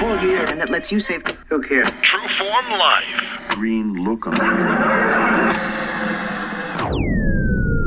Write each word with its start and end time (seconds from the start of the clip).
Cold 0.00 0.22
year, 0.22 0.46
and 0.46 0.58
that 0.58 0.70
lets 0.70 0.90
you 0.90 0.98
save. 0.98 1.22
Who 1.50 1.60
cares? 1.60 1.86
True 2.00 2.28
Form 2.38 2.70
Life. 2.70 3.48
Green 3.50 3.96
lookum. 3.96 4.34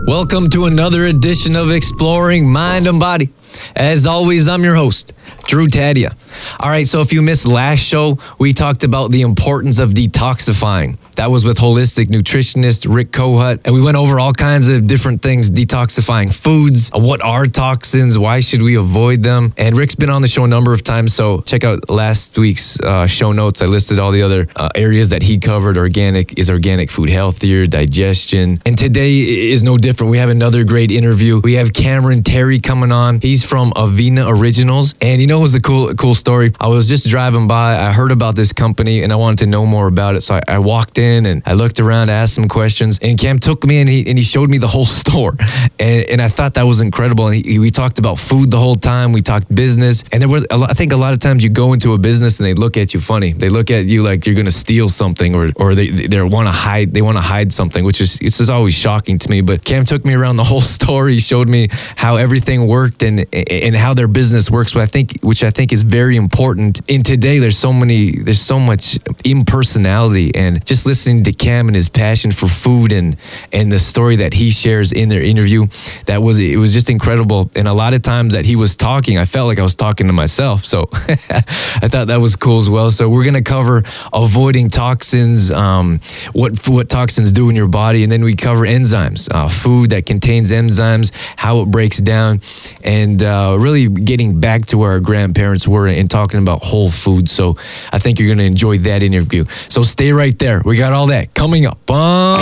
Welcome 0.05 0.51
to 0.51 0.65
another 0.65 1.05
edition 1.05 1.55
of 1.55 1.71
Exploring 1.71 2.47
Mind 2.47 2.85
and 2.85 2.99
Body. 2.99 3.33
As 3.75 4.05
always, 4.05 4.47
I'm 4.47 4.63
your 4.63 4.75
host, 4.75 5.13
Drew 5.45 5.67
Tadia. 5.67 6.15
All 6.59 6.69
right, 6.69 6.87
so 6.87 7.01
if 7.01 7.13
you 7.13 7.21
missed 7.21 7.45
last 7.45 7.79
show, 7.79 8.17
we 8.39 8.53
talked 8.53 8.83
about 8.83 9.11
the 9.11 9.21
importance 9.21 9.79
of 9.79 9.91
detoxifying. 9.91 10.97
That 11.15 11.29
was 11.29 11.45
with 11.45 11.57
holistic 11.57 12.07
nutritionist 12.07 12.91
Rick 12.91 13.11
Kohut, 13.11 13.61
and 13.65 13.73
we 13.73 13.81
went 13.81 13.97
over 13.97 14.19
all 14.19 14.33
kinds 14.33 14.67
of 14.69 14.87
different 14.87 15.21
things 15.21 15.49
detoxifying 15.49 16.33
foods, 16.33 16.89
what 16.93 17.21
are 17.21 17.45
toxins, 17.45 18.17
why 18.17 18.39
should 18.39 18.61
we 18.61 18.75
avoid 18.75 19.21
them. 19.21 19.53
And 19.57 19.77
Rick's 19.77 19.95
been 19.95 20.09
on 20.09 20.21
the 20.21 20.27
show 20.27 20.43
a 20.43 20.47
number 20.47 20.73
of 20.73 20.83
times, 20.83 21.13
so 21.13 21.41
check 21.41 21.63
out 21.63 21.89
last 21.89 22.37
week's 22.37 22.79
uh, 22.79 23.05
show 23.05 23.31
notes. 23.31 23.61
I 23.61 23.65
listed 23.65 23.99
all 23.99 24.11
the 24.11 24.23
other 24.23 24.47
uh, 24.55 24.69
areas 24.75 25.09
that 25.09 25.21
he 25.21 25.37
covered. 25.37 25.77
Organic 25.77 26.39
is 26.39 26.49
organic 26.49 26.89
food 26.89 27.09
healthier, 27.09 27.65
digestion, 27.65 28.61
and 28.65 28.77
today 28.77 29.19
is 29.51 29.61
no 29.63 29.77
different. 29.77 30.09
We 30.11 30.17
have 30.17 30.29
another 30.29 30.63
great 30.63 30.91
interview. 30.91 31.39
We 31.39 31.53
have 31.53 31.73
Cameron 31.73 32.23
Terry 32.23 32.59
coming 32.59 32.91
on. 32.91 33.21
He's 33.21 33.42
from 33.43 33.71
Avena 33.71 34.27
Originals, 34.27 34.95
and 35.01 35.21
you 35.21 35.27
know 35.27 35.39
it 35.39 35.43
was 35.43 35.55
a 35.55 35.61
cool 35.61 35.93
cool 35.95 36.15
story. 36.15 36.53
I 36.59 36.67
was 36.67 36.87
just 36.87 37.07
driving 37.09 37.47
by, 37.47 37.77
I 37.77 37.91
heard 37.91 38.11
about 38.11 38.35
this 38.35 38.53
company, 38.53 39.03
and 39.03 39.11
I 39.11 39.15
wanted 39.15 39.39
to 39.39 39.47
know 39.47 39.65
more 39.65 39.87
about 39.87 40.15
it, 40.15 40.21
so 40.21 40.35
I, 40.35 40.41
I 40.47 40.59
walked 40.59 40.97
in 40.97 41.25
and 41.25 41.43
I 41.45 41.53
looked 41.53 41.79
around, 41.79 42.09
asked 42.09 42.35
some 42.35 42.47
questions, 42.47 42.99
and 43.01 43.17
Cam 43.17 43.39
took 43.39 43.65
me 43.65 43.79
and 43.79 43.89
he 43.89 44.07
and 44.07 44.17
he 44.17 44.23
showed 44.23 44.49
me 44.49 44.57
the 44.57 44.67
whole 44.67 44.85
store, 45.03 45.35
and, 45.79 46.09
and 46.09 46.21
I 46.21 46.27
thought 46.27 46.55
that 46.55 46.63
was 46.63 46.81
incredible. 46.81 47.27
And 47.27 47.45
he, 47.45 47.59
we 47.59 47.71
talked 47.71 47.99
about 47.99 48.19
food 48.19 48.51
the 48.51 48.59
whole 48.59 48.75
time. 48.75 49.11
We 49.11 49.21
talked 49.21 49.53
business, 49.53 50.03
and 50.11 50.21
there 50.21 50.29
lot, 50.29 50.69
I 50.69 50.73
think 50.73 50.91
a 50.91 50.97
lot 50.97 51.13
of 51.13 51.19
times 51.19 51.43
you 51.43 51.49
go 51.49 51.73
into 51.73 51.93
a 51.93 51.97
business 51.97 52.39
and 52.39 52.45
they 52.45 52.53
look 52.53 52.77
at 52.77 52.93
you 52.93 52.99
funny. 52.99 53.33
They 53.33 53.49
look 53.49 53.71
at 53.71 53.85
you 53.85 54.03
like 54.03 54.25
you're 54.25 54.35
going 54.35 54.45
to 54.45 54.51
steal 54.51 54.89
something, 54.89 55.35
or 55.35 55.51
or 55.55 55.75
they 55.75 55.89
they 55.89 56.21
want 56.21 56.47
to 56.47 56.51
hide 56.51 56.93
they 56.93 57.01
want 57.01 57.17
to 57.17 57.21
hide 57.21 57.53
something, 57.53 57.83
which 57.83 58.01
is 58.01 58.17
it's 58.21 58.49
always 58.49 58.75
shocking 58.75 59.19
to 59.19 59.29
me. 59.29 59.41
But 59.41 59.63
Cam 59.63 59.85
took 59.85 60.05
me 60.05 60.13
around 60.13 60.37
the 60.37 60.43
whole 60.43 60.61
store. 60.77 61.07
He 61.07 61.19
showed 61.19 61.49
me 61.49 61.69
how 61.95 62.15
everything 62.17 62.67
worked 62.67 63.03
and 63.03 63.25
and 63.33 63.75
how 63.75 63.93
their 63.93 64.07
business 64.07 64.49
works. 64.49 64.75
Which 64.75 64.83
I 64.83 64.85
think 64.85 65.19
which 65.21 65.43
I 65.43 65.49
think 65.49 65.73
is 65.73 65.83
very 65.83 66.15
important 66.15 66.81
in 66.87 67.01
today. 67.01 67.39
There's 67.39 67.57
so 67.57 67.73
many 67.73 68.11
there's 68.11 68.41
so 68.41 68.59
much 68.59 68.99
impersonality 69.23 70.33
and 70.35 70.63
just 70.65 70.85
listening 70.85 71.23
to 71.23 71.33
Cam 71.33 71.67
and 71.67 71.75
his 71.75 71.89
passion 71.89 72.31
for 72.31 72.47
food 72.47 72.91
and 72.91 73.17
and 73.51 73.71
the 73.71 73.79
story 73.79 74.17
that 74.17 74.33
he 74.33 74.51
shares 74.51 74.91
in 74.91 75.09
their 75.09 75.21
interview 75.21 75.67
that 76.05 76.21
was 76.21 76.39
it 76.39 76.57
was 76.57 76.73
just 76.73 76.89
incredible 76.89 77.49
and 77.55 77.67
a 77.67 77.73
lot 77.73 77.93
of 77.93 78.01
times 78.01 78.33
that 78.33 78.45
he 78.45 78.55
was 78.55 78.75
talking 78.75 79.17
I 79.17 79.25
felt 79.25 79.47
like 79.47 79.59
I 79.59 79.63
was 79.63 79.75
talking 79.75 80.07
to 80.07 80.13
myself 80.13 80.65
so 80.65 80.89
I 80.93 81.87
thought 81.87 82.07
that 82.07 82.21
was 82.21 82.35
cool 82.35 82.59
as 82.59 82.69
well 82.69 82.91
so 82.91 83.09
we're 83.09 83.23
gonna 83.23 83.41
cover 83.41 83.83
avoiding 84.11 84.69
toxins 84.69 85.51
um, 85.51 85.99
what 86.33 86.67
what 86.67 86.89
toxins 86.89 87.31
do 87.31 87.49
in 87.49 87.55
your 87.55 87.67
body 87.67 88.03
and 88.03 88.11
then 88.11 88.23
we 88.23 88.35
cover 88.35 88.65
enzymes 88.65 89.33
uh, 89.33 89.47
food 89.47 89.89
that 89.91 90.05
contains 90.05 90.51
enzymes 90.51 91.11
how 91.37 91.61
it 91.61 91.65
breaks 91.67 91.97
down 91.97 92.41
and 92.83 93.22
uh, 93.23 93.55
really 93.59 93.87
getting 93.87 94.39
back 94.39 94.65
to 94.67 94.77
where 94.77 94.91
our 94.91 94.99
grandparents 94.99 95.67
were 95.67 95.87
and 95.87 96.09
talking 96.09 96.39
about 96.39 96.63
whole 96.63 96.91
food 96.91 97.29
so 97.29 97.55
I 97.91 97.99
think 97.99 98.19
you're 98.19 98.29
gonna 98.29 98.43
enjoy 98.43 98.77
that 98.79 99.03
interview 99.03 99.45
so 99.69 99.83
stay 99.83 100.11
right 100.11 100.37
there 100.39 100.61
we 100.65 100.77
got 100.77 100.93
all 100.93 101.07
that 101.07 101.33
coming 101.33 101.65
up. 101.65 101.79
Uh, 101.89 102.39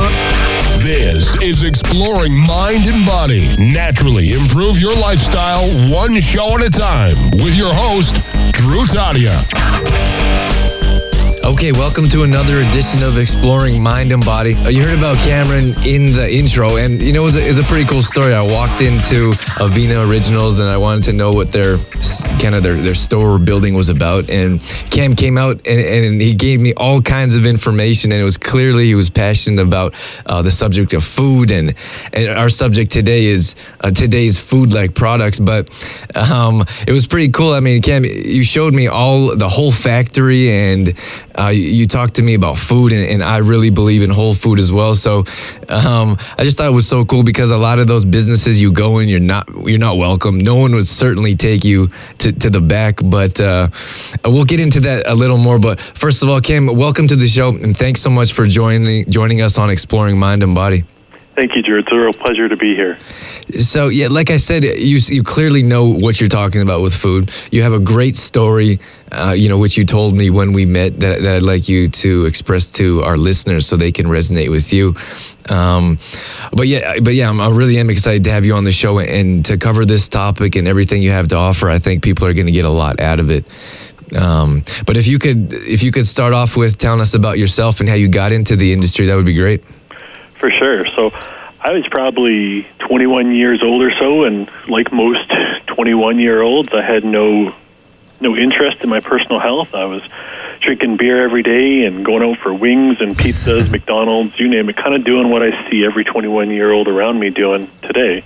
This 0.83 1.35
is 1.41 1.61
Exploring 1.63 2.35
Mind 2.47 2.85
and 2.87 3.05
Body. 3.05 3.55
Naturally 3.59 4.31
improve 4.31 4.79
your 4.79 4.95
lifestyle 4.95 5.61
one 5.93 6.19
show 6.19 6.55
at 6.57 6.63
a 6.65 6.69
time 6.71 7.17
with 7.43 7.53
your 7.55 7.71
host, 7.73 8.13
Drew 8.53 8.85
Tadia. 8.85 10.20
Okay, 11.51 11.73
welcome 11.73 12.07
to 12.07 12.23
another 12.23 12.61
edition 12.61 13.03
of 13.03 13.17
Exploring 13.17 13.83
Mind 13.83 14.13
and 14.13 14.23
Body. 14.23 14.55
Uh, 14.55 14.69
you 14.69 14.85
heard 14.85 14.97
about 14.97 15.17
Cameron 15.17 15.73
in 15.85 16.13
the 16.13 16.25
intro, 16.31 16.77
and 16.77 17.01
you 17.01 17.11
know, 17.11 17.23
it 17.23 17.25
was, 17.25 17.35
a, 17.35 17.45
it 17.45 17.59
a 17.59 17.63
pretty 17.63 17.83
cool 17.83 18.01
story. 18.01 18.33
I 18.33 18.41
walked 18.41 18.79
into 18.79 19.31
Avena 19.59 20.09
Originals 20.09 20.59
and 20.59 20.69
I 20.69 20.77
wanted 20.77 21.03
to 21.03 21.13
know 21.13 21.29
what 21.29 21.51
their 21.51 21.77
kind 22.39 22.55
of 22.55 22.63
their, 22.63 22.75
their 22.75 22.95
store 22.95 23.37
building 23.37 23.73
was 23.73 23.89
about. 23.89 24.29
And 24.29 24.61
Cam 24.91 25.13
came 25.13 25.37
out 25.37 25.57
and, 25.67 25.81
and 25.81 26.21
he 26.21 26.33
gave 26.33 26.61
me 26.61 26.73
all 26.75 27.01
kinds 27.01 27.35
of 27.35 27.45
information, 27.45 28.13
and 28.13 28.21
it 28.21 28.23
was 28.23 28.37
clearly 28.37 28.85
he 28.85 28.95
was 28.95 29.09
passionate 29.09 29.61
about 29.61 29.93
uh, 30.25 30.41
the 30.41 30.51
subject 30.51 30.93
of 30.93 31.03
food. 31.03 31.51
And, 31.51 31.75
and 32.13 32.29
our 32.29 32.49
subject 32.49 32.91
today 32.91 33.25
is 33.25 33.55
uh, 33.81 33.91
today's 33.91 34.39
food 34.39 34.73
like 34.73 34.95
products, 34.95 35.37
but 35.37 35.69
um, 36.15 36.65
it 36.87 36.93
was 36.93 37.07
pretty 37.07 37.29
cool. 37.29 37.51
I 37.51 37.59
mean, 37.59 37.81
Cam, 37.81 38.05
you 38.05 38.43
showed 38.43 38.73
me 38.73 38.87
all 38.87 39.35
the 39.35 39.49
whole 39.49 39.73
factory 39.73 40.49
and 40.49 40.97
uh, 41.41 41.49
you, 41.49 41.87
talked 41.87 42.15
to 42.15 42.21
me 42.21 42.33
about 42.33 42.57
food, 42.57 42.91
and, 42.91 43.03
and, 43.03 43.23
I 43.23 43.37
really 43.37 43.69
believe 43.69 44.03
in 44.03 44.09
whole 44.09 44.33
food 44.33 44.59
as 44.59 44.71
well. 44.71 44.95
So 44.95 45.23
um, 45.69 46.17
I 46.37 46.43
just 46.43 46.57
thought 46.57 46.67
it 46.67 46.73
was 46.73 46.87
so 46.87 47.05
cool 47.05 47.23
because 47.23 47.49
a 47.49 47.57
lot 47.57 47.79
of 47.79 47.87
those 47.87 48.05
businesses 48.05 48.61
you 48.61 48.71
go 48.71 48.99
in, 48.99 49.09
you're 49.09 49.19
not 49.19 49.49
you're 49.67 49.79
not 49.79 49.97
welcome. 49.97 50.37
No 50.37 50.55
one 50.55 50.73
would 50.75 50.87
certainly 50.87 51.35
take 51.35 51.63
you 51.63 51.89
to, 52.19 52.31
to 52.31 52.49
the 52.49 52.61
back. 52.61 52.99
But 53.03 53.39
uh, 53.39 53.69
we'll 54.25 54.45
get 54.45 54.59
into 54.59 54.79
that 54.81 55.07
a 55.07 55.15
little 55.15 55.37
more. 55.37 55.57
But 55.59 55.79
first 55.79 56.21
of 56.23 56.29
all, 56.29 56.41
Kim, 56.41 56.67
welcome 56.67 57.07
to 57.07 57.15
the 57.15 57.27
show, 57.27 57.49
and 57.49 57.75
thanks 57.75 58.01
so 58.01 58.09
much 58.09 58.33
for 58.33 58.45
joining 58.45 59.09
joining 59.09 59.41
us 59.41 59.57
on 59.57 59.69
Exploring 59.69 60.17
Mind 60.17 60.43
and 60.43 60.53
Body. 60.53 60.83
Thank 61.33 61.55
you, 61.55 61.63
Drew. 61.63 61.79
It's 61.79 61.91
a 61.91 61.95
real 61.95 62.11
pleasure 62.11 62.49
to 62.49 62.57
be 62.57 62.75
here. 62.75 62.97
So, 63.57 63.87
yeah, 63.87 64.07
like 64.09 64.29
I 64.29 64.37
said, 64.37 64.65
you 64.65 64.99
you 65.07 65.23
clearly 65.23 65.63
know 65.63 65.85
what 65.85 66.19
you're 66.19 66.27
talking 66.27 66.61
about 66.61 66.81
with 66.81 66.93
food. 66.93 67.31
You 67.51 67.63
have 67.63 67.71
a 67.71 67.79
great 67.79 68.17
story, 68.17 68.79
uh, 69.13 69.31
you 69.31 69.47
know, 69.47 69.57
which 69.57 69.77
you 69.77 69.85
told 69.85 70.13
me 70.13 70.29
when 70.29 70.51
we 70.51 70.65
met 70.65 70.99
that, 70.99 71.21
that 71.21 71.35
I'd 71.37 71.43
like 71.43 71.69
you 71.69 71.87
to 71.87 72.25
express 72.25 72.67
to 72.73 73.01
our 73.03 73.17
listeners 73.17 73.65
so 73.65 73.77
they 73.77 73.93
can 73.93 74.07
resonate 74.07 74.51
with 74.51 74.73
you. 74.73 74.95
Um, 75.47 75.99
but 76.51 76.67
yeah, 76.67 76.99
but 76.99 77.13
yeah, 77.13 77.29
I'm, 77.29 77.39
I 77.39 77.49
really 77.49 77.77
am 77.77 77.89
excited 77.89 78.25
to 78.25 78.31
have 78.31 78.43
you 78.43 78.53
on 78.53 78.65
the 78.65 78.73
show 78.73 78.99
and 78.99 79.45
to 79.45 79.57
cover 79.57 79.85
this 79.85 80.09
topic 80.09 80.57
and 80.57 80.67
everything 80.67 81.01
you 81.01 81.11
have 81.11 81.29
to 81.29 81.37
offer. 81.37 81.69
I 81.69 81.79
think 81.79 82.03
people 82.03 82.27
are 82.27 82.33
going 82.33 82.47
to 82.47 82.51
get 82.51 82.65
a 82.65 82.69
lot 82.69 82.99
out 82.99 83.21
of 83.21 83.31
it. 83.31 83.45
Um, 84.13 84.63
but 84.85 84.97
if 84.97 85.07
you 85.07 85.17
could, 85.17 85.53
if 85.53 85.81
you 85.81 85.93
could 85.93 86.07
start 86.07 86.33
off 86.33 86.57
with 86.57 86.77
telling 86.77 86.99
us 86.99 87.13
about 87.13 87.39
yourself 87.39 87.79
and 87.79 87.87
how 87.87 87.95
you 87.95 88.09
got 88.09 88.33
into 88.33 88.57
the 88.57 88.73
industry, 88.73 89.05
that 89.05 89.15
would 89.15 89.25
be 89.25 89.33
great. 89.33 89.63
For 90.41 90.49
sure. 90.49 90.87
So 90.87 91.11
I 91.59 91.71
was 91.71 91.87
probably 91.91 92.67
21 92.79 93.35
years 93.35 93.61
old 93.61 93.83
or 93.83 93.91
so, 93.91 94.23
and 94.23 94.49
like 94.67 94.91
most 94.91 95.31
21 95.67 96.17
year 96.17 96.41
olds, 96.41 96.69
I 96.73 96.81
had 96.81 97.05
no 97.05 97.53
no 98.19 98.35
interest 98.35 98.77
in 98.81 98.89
my 98.89 99.01
personal 99.01 99.39
health. 99.39 99.75
I 99.75 99.85
was 99.85 100.01
drinking 100.59 100.97
beer 100.97 101.23
every 101.23 101.43
day 101.43 101.85
and 101.85 102.03
going 102.03 102.23
out 102.23 102.39
for 102.39 102.51
wings 102.51 102.97
and 103.01 103.15
pizzas, 103.15 103.69
McDonald's, 103.71 104.39
you 104.39 104.47
name 104.47 104.67
it, 104.67 104.77
kind 104.77 104.95
of 104.95 105.03
doing 105.03 105.29
what 105.29 105.43
I 105.43 105.69
see 105.69 105.85
every 105.85 106.05
21 106.05 106.49
year 106.49 106.71
old 106.71 106.87
around 106.87 107.19
me 107.19 107.29
doing 107.29 107.69
today. 107.83 108.23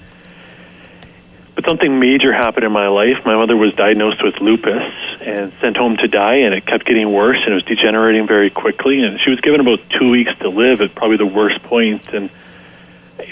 But 1.55 1.66
something 1.66 1.99
major 1.99 2.33
happened 2.33 2.66
in 2.66 2.71
my 2.73 2.89
life. 2.89 3.17
My 3.25 3.35
mother 3.35 3.55
was 3.55 3.73
diagnosed 3.75 4.21
with 4.21 4.35
lupus 4.41 4.83
and 5.21 5.53
sent 5.61 5.77
home 5.77 5.95
to 5.97 6.07
die, 6.07 6.35
and 6.35 6.53
it 6.53 6.66
kept 6.66 6.85
getting 6.85 7.11
worse, 7.13 7.39
and 7.43 7.51
it 7.51 7.53
was 7.53 7.63
degenerating 7.63 8.27
very 8.27 8.49
quickly. 8.49 9.01
And 9.01 9.19
she 9.21 9.29
was 9.29 9.39
given 9.39 9.61
about 9.61 9.79
two 9.89 10.11
weeks 10.11 10.31
to 10.41 10.49
live 10.49 10.81
at 10.81 10.93
probably 10.95 11.16
the 11.16 11.25
worst 11.25 11.63
point. 11.63 12.13
And 12.13 12.29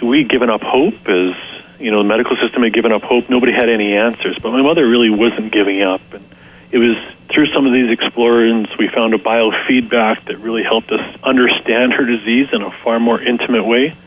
we'd 0.02 0.30
given 0.30 0.50
up 0.50 0.62
hope 0.62 1.08
as 1.08 1.36
you 1.80 1.92
know 1.92 1.98
the 1.98 2.08
medical 2.08 2.38
system 2.38 2.64
had 2.64 2.74
given 2.74 2.94
up 2.94 3.04
hope. 3.04 3.30
Nobody 3.30 3.52
had 3.52 3.68
any 3.68 3.94
answers, 3.94 4.38
but 4.42 4.52
my 4.52 4.62
mother 4.62 4.88
really 4.88 5.10
wasn't 5.10 5.52
giving 5.52 5.82
up. 5.82 6.02
And 6.14 6.26
it 6.72 6.78
was 6.78 6.96
through 7.30 7.48
some 7.54 7.68
of 7.68 7.74
these 7.74 7.92
explorations 7.92 8.70
we 8.80 8.88
found 8.88 9.14
a 9.14 9.18
biofeedback 9.18 10.28
that 10.28 10.38
really 10.40 10.64
helped 10.64 10.92
us 10.92 11.02
understand 11.24 11.92
her 11.92 12.06
disease 12.06 12.48
in 12.54 12.62
a 12.62 12.72
far 12.84 13.02
more 13.02 13.22
intimate 13.22 13.66
way 13.66 13.98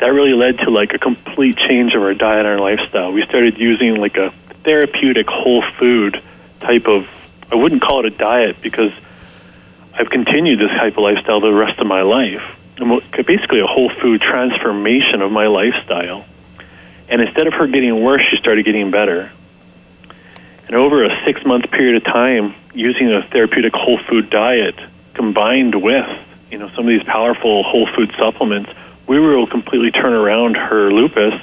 that 0.00 0.08
really 0.08 0.34
led 0.34 0.58
to 0.58 0.70
like 0.70 0.92
a 0.92 0.98
complete 0.98 1.56
change 1.56 1.94
of 1.94 2.02
our 2.02 2.14
diet 2.14 2.46
and 2.46 2.48
our 2.48 2.58
lifestyle. 2.58 3.12
We 3.12 3.24
started 3.24 3.58
using 3.58 3.96
like 3.96 4.16
a 4.16 4.32
therapeutic 4.64 5.28
whole 5.28 5.62
food 5.78 6.22
type 6.60 6.86
of 6.86 7.06
I 7.50 7.56
wouldn't 7.56 7.82
call 7.82 8.00
it 8.00 8.06
a 8.06 8.16
diet 8.16 8.56
because 8.62 8.92
I've 9.92 10.10
continued 10.10 10.58
this 10.58 10.70
type 10.70 10.96
of 10.96 11.04
lifestyle 11.04 11.40
the 11.40 11.52
rest 11.52 11.78
of 11.78 11.86
my 11.86 12.02
life. 12.02 12.42
And 12.78 13.00
Basically, 13.26 13.60
a 13.60 13.66
whole 13.66 13.90
food 14.02 14.20
transformation 14.20 15.22
of 15.22 15.30
my 15.30 15.46
lifestyle. 15.46 16.24
And 17.08 17.20
instead 17.20 17.46
of 17.46 17.52
her 17.54 17.66
getting 17.66 18.02
worse, 18.02 18.22
she 18.30 18.36
started 18.38 18.64
getting 18.64 18.90
better. 18.90 19.30
And 20.66 20.76
over 20.76 21.04
a 21.04 21.24
six 21.24 21.44
month 21.44 21.70
period 21.70 21.96
of 21.96 22.04
time, 22.04 22.54
using 22.74 23.12
a 23.12 23.22
therapeutic 23.30 23.72
whole 23.74 24.00
food 24.08 24.30
diet 24.30 24.74
combined 25.14 25.80
with 25.80 26.06
you 26.50 26.58
know 26.58 26.68
some 26.74 26.80
of 26.80 26.88
these 26.88 27.04
powerful 27.04 27.62
whole 27.62 27.88
food 27.94 28.12
supplements, 28.18 28.70
we 29.06 29.18
were 29.18 29.34
able 29.34 29.46
to 29.46 29.50
completely 29.52 29.90
turn 29.90 30.12
around 30.12 30.56
her 30.56 30.90
lupus, 30.92 31.34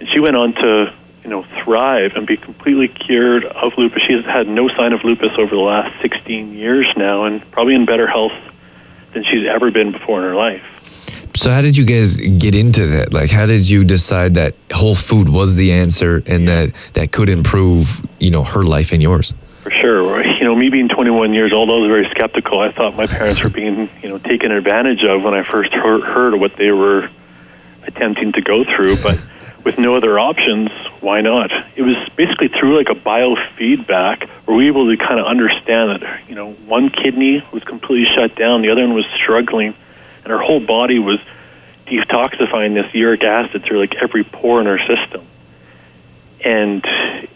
and 0.00 0.08
she 0.08 0.20
went 0.20 0.36
on 0.36 0.54
to 0.54 0.94
you 1.22 1.30
know 1.30 1.44
thrive 1.62 2.12
and 2.14 2.26
be 2.26 2.36
completely 2.36 2.88
cured 2.88 3.44
of 3.44 3.72
lupus. 3.76 4.02
She 4.02 4.12
has 4.12 4.24
had 4.24 4.48
no 4.48 4.68
sign 4.76 4.92
of 4.92 5.04
lupus 5.04 5.32
over 5.38 5.54
the 5.54 5.62
last 5.62 6.00
16 6.02 6.54
years 6.54 6.86
now, 6.96 7.24
and 7.24 7.48
probably 7.50 7.74
in 7.74 7.86
better 7.86 8.06
health 8.06 8.32
than 9.12 9.24
she's 9.24 9.46
ever 9.48 9.70
been 9.70 9.92
before 9.92 10.18
in 10.18 10.24
her 10.24 10.34
life. 10.34 10.62
So 11.36 11.50
how 11.50 11.62
did 11.62 11.76
you 11.76 11.84
guys 11.84 12.16
get 12.16 12.54
into 12.54 12.86
that? 12.86 13.12
Like 13.12 13.30
how 13.30 13.46
did 13.46 13.68
you 13.68 13.84
decide 13.84 14.34
that 14.34 14.54
whole 14.72 14.94
food 14.94 15.28
was 15.28 15.56
the 15.56 15.72
answer 15.72 16.22
and 16.26 16.46
that 16.46 16.72
that 16.92 17.12
could 17.12 17.28
improve, 17.28 18.06
you 18.20 18.30
know, 18.30 18.44
her 18.44 18.62
life 18.62 18.92
and 18.92 19.02
yours? 19.02 19.34
For 19.62 19.70
sure. 19.70 20.04
You 20.44 20.50
know, 20.50 20.56
me 20.56 20.68
being 20.68 20.90
21 20.90 21.32
years 21.32 21.54
old, 21.54 21.70
I 21.70 21.72
was 21.72 21.88
very 21.88 22.06
skeptical. 22.10 22.60
I 22.60 22.70
thought 22.70 22.96
my 22.96 23.06
parents 23.06 23.42
were 23.42 23.48
being, 23.48 23.88
you 24.02 24.10
know, 24.10 24.18
taken 24.18 24.52
advantage 24.52 25.02
of 25.02 25.22
when 25.22 25.32
I 25.32 25.42
first 25.42 25.72
heard, 25.72 26.02
heard 26.02 26.34
what 26.38 26.56
they 26.58 26.70
were 26.70 27.08
attempting 27.84 28.32
to 28.32 28.42
go 28.42 28.62
through. 28.62 29.02
But 29.02 29.18
with 29.64 29.78
no 29.78 29.96
other 29.96 30.18
options, 30.18 30.68
why 31.00 31.22
not? 31.22 31.50
It 31.76 31.80
was 31.80 31.96
basically 32.14 32.48
through 32.48 32.76
like 32.76 32.90
a 32.90 32.94
biofeedback 32.94 34.28
where 34.44 34.54
we 34.54 34.70
were 34.70 34.80
able 34.82 34.94
to 34.94 35.02
kind 35.02 35.18
of 35.18 35.24
understand 35.24 36.02
that, 36.02 36.28
you 36.28 36.34
know, 36.34 36.52
one 36.52 36.90
kidney 36.90 37.42
was 37.50 37.64
completely 37.64 38.04
shut 38.14 38.36
down, 38.36 38.60
the 38.60 38.68
other 38.68 38.82
one 38.82 38.92
was 38.92 39.06
struggling, 39.16 39.74
and 40.24 40.30
our 40.30 40.42
whole 40.42 40.60
body 40.60 40.98
was 40.98 41.20
detoxifying 41.86 42.74
this 42.74 42.92
uric 42.92 43.24
acid 43.24 43.64
through 43.64 43.80
like 43.80 43.94
every 43.94 44.24
pore 44.24 44.60
in 44.60 44.66
our 44.66 44.80
system. 44.80 45.26
And 46.44 46.84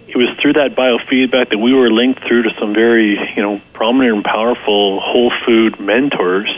it 0.08 0.16
was 0.16 0.28
through 0.40 0.54
that 0.54 0.74
biofeedback 0.74 1.50
that 1.50 1.58
we 1.58 1.74
were 1.74 1.90
linked 1.90 2.24
through 2.26 2.42
to 2.42 2.50
some 2.58 2.72
very, 2.72 3.18
you 3.36 3.42
know, 3.42 3.60
prominent 3.74 4.16
and 4.16 4.24
powerful 4.24 5.00
whole 5.00 5.30
food 5.44 5.78
mentors 5.78 6.50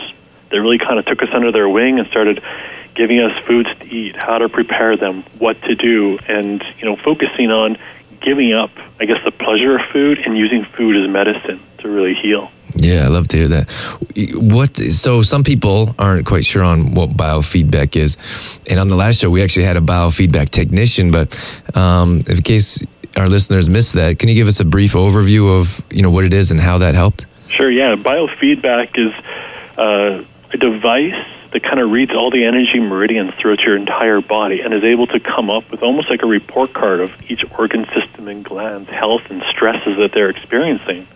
that 0.49 0.61
really 0.61 0.77
kind 0.77 0.97
of 0.97 1.05
took 1.05 1.21
us 1.21 1.29
under 1.33 1.51
their 1.51 1.67
wing 1.67 1.99
and 1.99 2.07
started 2.07 2.41
giving 2.95 3.19
us 3.19 3.37
foods 3.45 3.69
to 3.79 3.85
eat, 3.87 4.15
how 4.23 4.37
to 4.37 4.49
prepare 4.49 4.95
them, 4.95 5.23
what 5.37 5.61
to 5.63 5.75
do, 5.75 6.17
and 6.27 6.63
you 6.77 6.85
know, 6.85 6.95
focusing 6.95 7.51
on 7.51 7.77
giving 8.21 8.53
up, 8.53 8.71
I 8.99 9.05
guess, 9.05 9.23
the 9.25 9.31
pleasure 9.31 9.77
of 9.77 9.81
food 9.91 10.19
and 10.19 10.37
using 10.37 10.63
food 10.63 10.95
as 10.95 11.09
medicine 11.09 11.59
to 11.79 11.89
really 11.89 12.13
heal. 12.13 12.51
Yeah, 12.75 13.03
I 13.03 13.07
love 13.07 13.27
to 13.29 13.37
hear 13.37 13.47
that. 13.49 13.69
What? 14.35 14.77
So 14.77 15.23
some 15.23 15.43
people 15.43 15.93
aren't 15.99 16.25
quite 16.25 16.45
sure 16.45 16.63
on 16.63 16.93
what 16.93 17.11
biofeedback 17.11 17.97
is, 17.97 18.17
and 18.69 18.79
on 18.79 18.87
the 18.87 18.95
last 18.95 19.19
show 19.19 19.29
we 19.29 19.43
actually 19.43 19.65
had 19.65 19.75
a 19.75 19.81
biofeedback 19.81 20.49
technician. 20.49 21.11
But 21.11 21.37
um, 21.75 22.21
in 22.27 22.41
case 22.41 22.81
our 23.21 23.29
listeners 23.29 23.69
missed 23.69 23.93
that, 23.93 24.19
can 24.19 24.29
you 24.29 24.35
give 24.35 24.47
us 24.47 24.59
a 24.59 24.65
brief 24.65 24.93
overview 24.93 25.59
of 25.59 25.81
you 25.91 26.01
know 26.01 26.09
what 26.09 26.25
it 26.25 26.33
is 26.33 26.51
and 26.51 26.59
how 26.59 26.77
that 26.79 26.95
helped? 26.95 27.25
Sure. 27.49 27.69
Yeah, 27.69 27.95
biofeedback 27.95 28.97
is 28.97 29.13
uh, 29.77 30.23
a 30.53 30.57
device 30.57 31.13
that 31.53 31.63
kind 31.63 31.79
of 31.79 31.91
reads 31.91 32.11
all 32.13 32.31
the 32.31 32.45
energy 32.45 32.79
meridians 32.79 33.33
throughout 33.39 33.59
your 33.59 33.75
entire 33.75 34.21
body 34.21 34.61
and 34.61 34.73
is 34.73 34.83
able 34.83 35.05
to 35.07 35.19
come 35.19 35.49
up 35.49 35.69
with 35.69 35.81
almost 35.83 36.09
like 36.09 36.23
a 36.23 36.25
report 36.25 36.73
card 36.73 37.01
of 37.01 37.11
each 37.27 37.43
organ 37.57 37.85
system 37.93 38.27
and 38.27 38.43
gland's 38.45 38.89
health 38.89 39.21
and 39.29 39.43
stresses 39.49 39.97
that 39.97 40.11
they're 40.13 40.29
experiencing. 40.29 41.07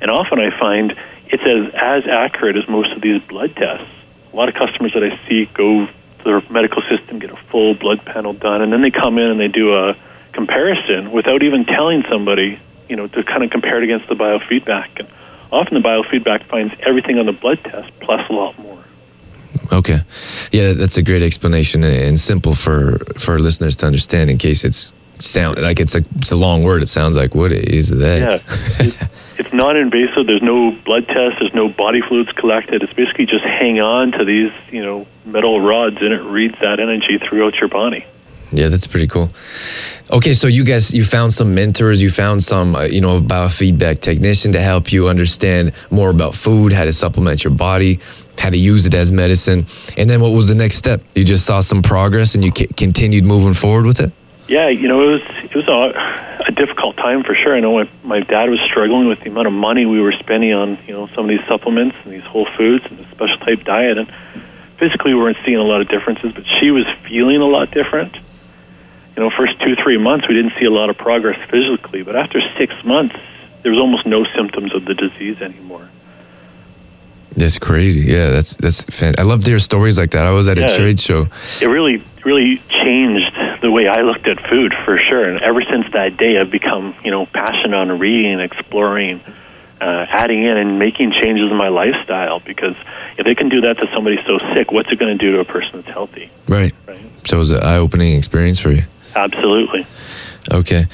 And 0.00 0.10
often 0.10 0.40
I 0.40 0.56
find 0.58 0.96
it's 1.28 1.42
as, 1.42 1.72
as 1.74 2.08
accurate 2.10 2.56
as 2.56 2.68
most 2.68 2.92
of 2.92 3.02
these 3.02 3.22
blood 3.22 3.54
tests. 3.56 3.88
A 4.32 4.36
lot 4.36 4.48
of 4.48 4.54
customers 4.54 4.92
that 4.94 5.02
I 5.02 5.18
see 5.28 5.46
go 5.54 5.86
to 5.86 6.24
their 6.24 6.42
medical 6.50 6.82
system, 6.90 7.20
get 7.20 7.30
a 7.30 7.38
full 7.50 7.74
blood 7.74 8.04
panel 8.04 8.32
done, 8.32 8.62
and 8.62 8.72
then 8.72 8.82
they 8.82 8.90
come 8.90 9.18
in 9.18 9.30
and 9.30 9.40
they 9.40 9.48
do 9.48 9.74
a 9.74 9.96
comparison 10.36 11.10
without 11.10 11.42
even 11.42 11.64
telling 11.64 12.04
somebody, 12.08 12.60
you 12.88 12.94
know, 12.94 13.08
to 13.08 13.24
kind 13.24 13.42
of 13.42 13.50
compare 13.50 13.78
it 13.78 13.84
against 13.84 14.08
the 14.08 14.14
biofeedback. 14.14 15.00
And 15.00 15.08
often 15.50 15.74
the 15.74 15.80
biofeedback 15.80 16.46
finds 16.48 16.72
everything 16.80 17.18
on 17.18 17.26
the 17.26 17.32
blood 17.32 17.58
test 17.64 17.90
plus 18.00 18.20
a 18.30 18.32
lot 18.32 18.56
more. 18.60 18.84
Okay, 19.72 20.00
yeah, 20.52 20.74
that's 20.74 20.96
a 20.96 21.02
great 21.02 21.22
explanation 21.22 21.82
and 21.82 22.20
simple 22.20 22.54
for 22.54 22.98
for 23.18 23.38
listeners 23.38 23.74
to 23.76 23.86
understand. 23.86 24.30
In 24.30 24.38
case 24.38 24.64
it's 24.64 24.92
sound 25.18 25.58
like 25.58 25.80
it's 25.80 25.94
a 25.94 26.04
it's 26.16 26.30
a 26.30 26.36
long 26.36 26.62
word. 26.62 26.82
It 26.82 26.88
sounds 26.88 27.16
like 27.16 27.34
what 27.34 27.50
is 27.52 27.88
that? 27.88 28.42
Yeah, 28.78 29.08
it's 29.38 29.52
non-invasive. 29.52 30.26
There's 30.26 30.42
no 30.42 30.72
blood 30.84 31.06
test. 31.08 31.36
There's 31.40 31.54
no 31.54 31.68
body 31.68 32.02
fluids 32.06 32.30
collected. 32.32 32.82
It's 32.82 32.92
basically 32.92 33.26
just 33.26 33.44
hang 33.44 33.80
on 33.80 34.12
to 34.12 34.24
these 34.24 34.52
you 34.70 34.84
know 34.84 35.06
metal 35.24 35.60
rods 35.60 35.96
and 36.00 36.12
it 36.12 36.22
reads 36.22 36.54
that 36.60 36.78
energy 36.78 37.18
throughout 37.18 37.54
your 37.56 37.68
body. 37.68 38.04
Yeah, 38.52 38.68
that's 38.68 38.86
pretty 38.86 39.06
cool. 39.06 39.30
Okay, 40.10 40.34
so 40.34 40.46
you 40.46 40.62
guys, 40.62 40.94
you 40.94 41.02
found 41.02 41.32
some 41.32 41.54
mentors, 41.54 42.00
you 42.00 42.10
found 42.10 42.44
some, 42.44 42.76
uh, 42.76 42.84
you 42.84 43.00
know, 43.00 43.20
biofeedback 43.20 44.00
technician 44.00 44.52
to 44.52 44.60
help 44.60 44.92
you 44.92 45.08
understand 45.08 45.72
more 45.90 46.10
about 46.10 46.34
food, 46.34 46.72
how 46.72 46.84
to 46.84 46.92
supplement 46.92 47.42
your 47.42 47.52
body, 47.52 47.98
how 48.38 48.50
to 48.50 48.56
use 48.56 48.86
it 48.86 48.94
as 48.94 49.10
medicine, 49.10 49.66
and 49.96 50.08
then 50.08 50.20
what 50.20 50.32
was 50.32 50.46
the 50.46 50.54
next 50.54 50.76
step? 50.76 51.02
You 51.14 51.24
just 51.24 51.44
saw 51.44 51.60
some 51.60 51.82
progress 51.82 52.34
and 52.34 52.44
you 52.44 52.52
c- 52.56 52.68
continued 52.68 53.24
moving 53.24 53.54
forward 53.54 53.84
with 53.84 53.98
it. 53.98 54.12
Yeah, 54.46 54.68
you 54.68 54.86
know, 54.86 55.02
it 55.02 55.12
was 55.12 55.22
it 55.42 55.54
was 55.56 55.66
a, 55.66 56.44
a 56.46 56.52
difficult 56.52 56.96
time 56.98 57.24
for 57.24 57.34
sure. 57.34 57.56
I 57.56 57.60
know 57.60 57.74
my, 57.74 57.90
my 58.04 58.20
dad 58.20 58.48
was 58.48 58.60
struggling 58.60 59.08
with 59.08 59.18
the 59.20 59.30
amount 59.30 59.48
of 59.48 59.54
money 59.54 59.86
we 59.86 60.00
were 60.00 60.12
spending 60.12 60.52
on, 60.52 60.78
you 60.86 60.94
know, 60.94 61.08
some 61.16 61.24
of 61.24 61.28
these 61.28 61.44
supplements 61.48 61.96
and 62.04 62.12
these 62.12 62.22
whole 62.22 62.46
foods 62.56 62.84
and 62.88 62.98
the 62.98 63.10
special 63.10 63.38
type 63.38 63.64
diet, 63.64 63.98
and 63.98 64.12
physically 64.78 65.14
we 65.14 65.20
weren't 65.20 65.38
seeing 65.44 65.56
a 65.56 65.64
lot 65.64 65.80
of 65.80 65.88
differences, 65.88 66.32
but 66.32 66.44
she 66.60 66.70
was 66.70 66.84
feeling 67.08 67.40
a 67.40 67.46
lot 67.46 67.72
different 67.72 68.16
you 69.16 69.22
know, 69.22 69.30
first 69.36 69.58
two, 69.60 69.74
three 69.82 69.96
months, 69.96 70.28
we 70.28 70.34
didn't 70.34 70.52
see 70.58 70.66
a 70.66 70.70
lot 70.70 70.90
of 70.90 70.98
progress 70.98 71.38
physically, 71.50 72.02
but 72.02 72.16
after 72.16 72.40
six 72.58 72.74
months, 72.84 73.14
there 73.62 73.72
was 73.72 73.80
almost 73.80 74.06
no 74.06 74.24
symptoms 74.36 74.74
of 74.74 74.84
the 74.84 74.94
disease 74.94 75.40
anymore. 75.40 75.88
That's 77.32 77.58
crazy. 77.58 78.02
Yeah, 78.02 78.30
that's 78.30 78.56
that's. 78.56 78.82
Fantastic. 78.82 79.20
I 79.20 79.22
love 79.24 79.44
to 79.44 79.50
hear 79.50 79.58
stories 79.58 79.98
like 79.98 80.12
that. 80.12 80.24
I 80.24 80.30
was 80.30 80.48
at 80.48 80.58
yeah, 80.58 80.66
a 80.66 80.76
trade 80.76 80.98
show. 80.98 81.28
It 81.60 81.66
really, 81.66 82.02
really 82.24 82.58
changed 82.70 83.30
the 83.60 83.70
way 83.70 83.88
I 83.88 84.02
looked 84.02 84.26
at 84.26 84.38
food 84.48 84.72
for 84.84 84.96
sure. 84.96 85.28
And 85.28 85.42
ever 85.42 85.62
since 85.62 85.86
that 85.92 86.16
day, 86.16 86.38
I've 86.38 86.50
become, 86.50 86.94
you 87.04 87.10
know, 87.10 87.26
passionate 87.26 87.74
on 87.74 87.98
reading, 87.98 88.40
exploring, 88.40 89.20
uh, 89.82 90.06
adding 90.08 90.44
in, 90.44 90.56
and 90.56 90.78
making 90.78 91.12
changes 91.12 91.50
in 91.50 91.56
my 91.56 91.68
lifestyle. 91.68 92.40
Because 92.40 92.76
if 93.18 93.26
they 93.26 93.34
can 93.34 93.50
do 93.50 93.60
that 93.62 93.78
to 93.80 93.86
somebody 93.92 94.18
so 94.26 94.38
sick, 94.54 94.72
what's 94.72 94.90
it 94.90 94.98
going 94.98 95.18
to 95.18 95.22
do 95.22 95.32
to 95.32 95.40
a 95.40 95.44
person 95.44 95.72
that's 95.74 95.88
healthy? 95.88 96.30
Right. 96.48 96.72
Right. 96.86 97.04
So 97.26 97.36
it 97.36 97.38
was 97.38 97.50
an 97.50 97.62
eye-opening 97.62 98.16
experience 98.16 98.60
for 98.60 98.70
you. 98.70 98.84
Absolutely. 99.14 99.86
Okay. 100.52 100.86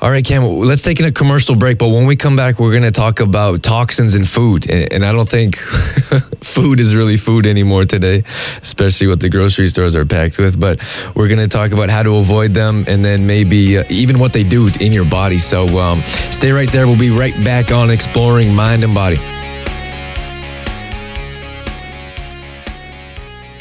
All 0.00 0.10
right, 0.10 0.24
Cam, 0.24 0.44
let's 0.44 0.82
take 0.82 1.00
in 1.00 1.06
a 1.06 1.12
commercial 1.12 1.56
break. 1.56 1.76
But 1.76 1.88
when 1.88 2.06
we 2.06 2.14
come 2.14 2.36
back, 2.36 2.60
we're 2.60 2.70
going 2.70 2.84
to 2.84 2.92
talk 2.92 3.18
about 3.18 3.64
toxins 3.64 4.14
in 4.14 4.24
food. 4.24 4.70
And, 4.70 5.04
I 5.04 5.10
don't 5.10 5.28
think 5.28 5.56
food 6.40 6.78
is 6.78 6.94
really 6.94 7.16
food 7.16 7.46
anymore 7.46 7.84
today, 7.84 8.22
especially 8.62 9.08
what 9.08 9.18
the 9.18 9.28
grocery 9.28 9.66
stores 9.66 9.96
are 9.96 10.06
packed 10.06 10.38
with. 10.38 10.60
But 10.60 10.80
we're 11.16 11.26
going 11.26 11.40
to 11.40 11.48
talk 11.48 11.72
about 11.72 11.90
how 11.90 12.04
to 12.04 12.14
avoid 12.14 12.54
them 12.54 12.84
and 12.86 13.04
then 13.04 13.26
maybe 13.26 13.78
uh, 13.78 13.84
even 13.90 14.20
what 14.20 14.32
they 14.32 14.44
do 14.44 14.70
in 14.80 14.92
your 14.92 15.04
body. 15.04 15.40
So 15.40 15.66
um, 15.80 16.00
stay 16.30 16.52
right 16.52 16.70
there. 16.70 16.86
We'll 16.86 16.96
be 16.98 17.10
right 17.10 17.34
back 17.44 17.72
on 17.72 17.90
Exploring 17.90 18.54
Mind 18.54 18.84
and 18.84 18.94
Body. 18.94 19.16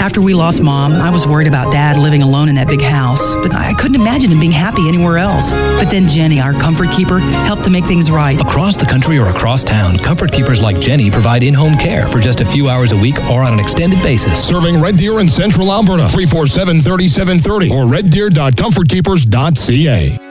After 0.07 0.21
we 0.21 0.33
lost 0.33 0.61
mom, 0.61 0.93
I 0.93 1.09
was 1.09 1.27
worried 1.27 1.47
about 1.47 1.69
dad 1.69 1.97
living 1.97 2.23
alone 2.23 2.47
in 2.47 2.55
that 2.55 2.69
big 2.69 2.81
house, 2.81 3.35
but 3.35 3.53
I 3.53 3.73
couldn't 3.73 3.99
imagine 3.99 4.31
him 4.31 4.39
being 4.39 4.53
happy 4.53 4.87
anywhere 4.87 5.17
else. 5.17 5.51
But 5.51 5.91
then 5.91 6.07
Jenny, 6.07 6.39
our 6.39 6.53
comfort 6.53 6.93
keeper, 6.93 7.19
helped 7.19 7.65
to 7.65 7.69
make 7.69 7.83
things 7.83 8.09
right. 8.09 8.39
Across 8.39 8.77
the 8.77 8.85
country 8.85 9.19
or 9.19 9.27
across 9.27 9.65
town, 9.65 9.97
comfort 9.97 10.31
keepers 10.31 10.61
like 10.61 10.79
Jenny 10.79 11.11
provide 11.11 11.43
in 11.43 11.53
home 11.53 11.75
care 11.75 12.07
for 12.07 12.19
just 12.19 12.39
a 12.39 12.45
few 12.45 12.69
hours 12.69 12.93
a 12.93 12.97
week 12.97 13.17
or 13.29 13.43
on 13.43 13.51
an 13.51 13.59
extended 13.59 14.01
basis. 14.01 14.41
Serving 14.41 14.79
Red 14.79 14.95
Deer 14.95 15.19
in 15.19 15.27
Central 15.27 15.73
Alberta, 15.73 16.07
347 16.07 16.79
3730 16.79 17.69
or 17.69 17.83
reddeer.comfortkeepers.ca. 17.83 20.26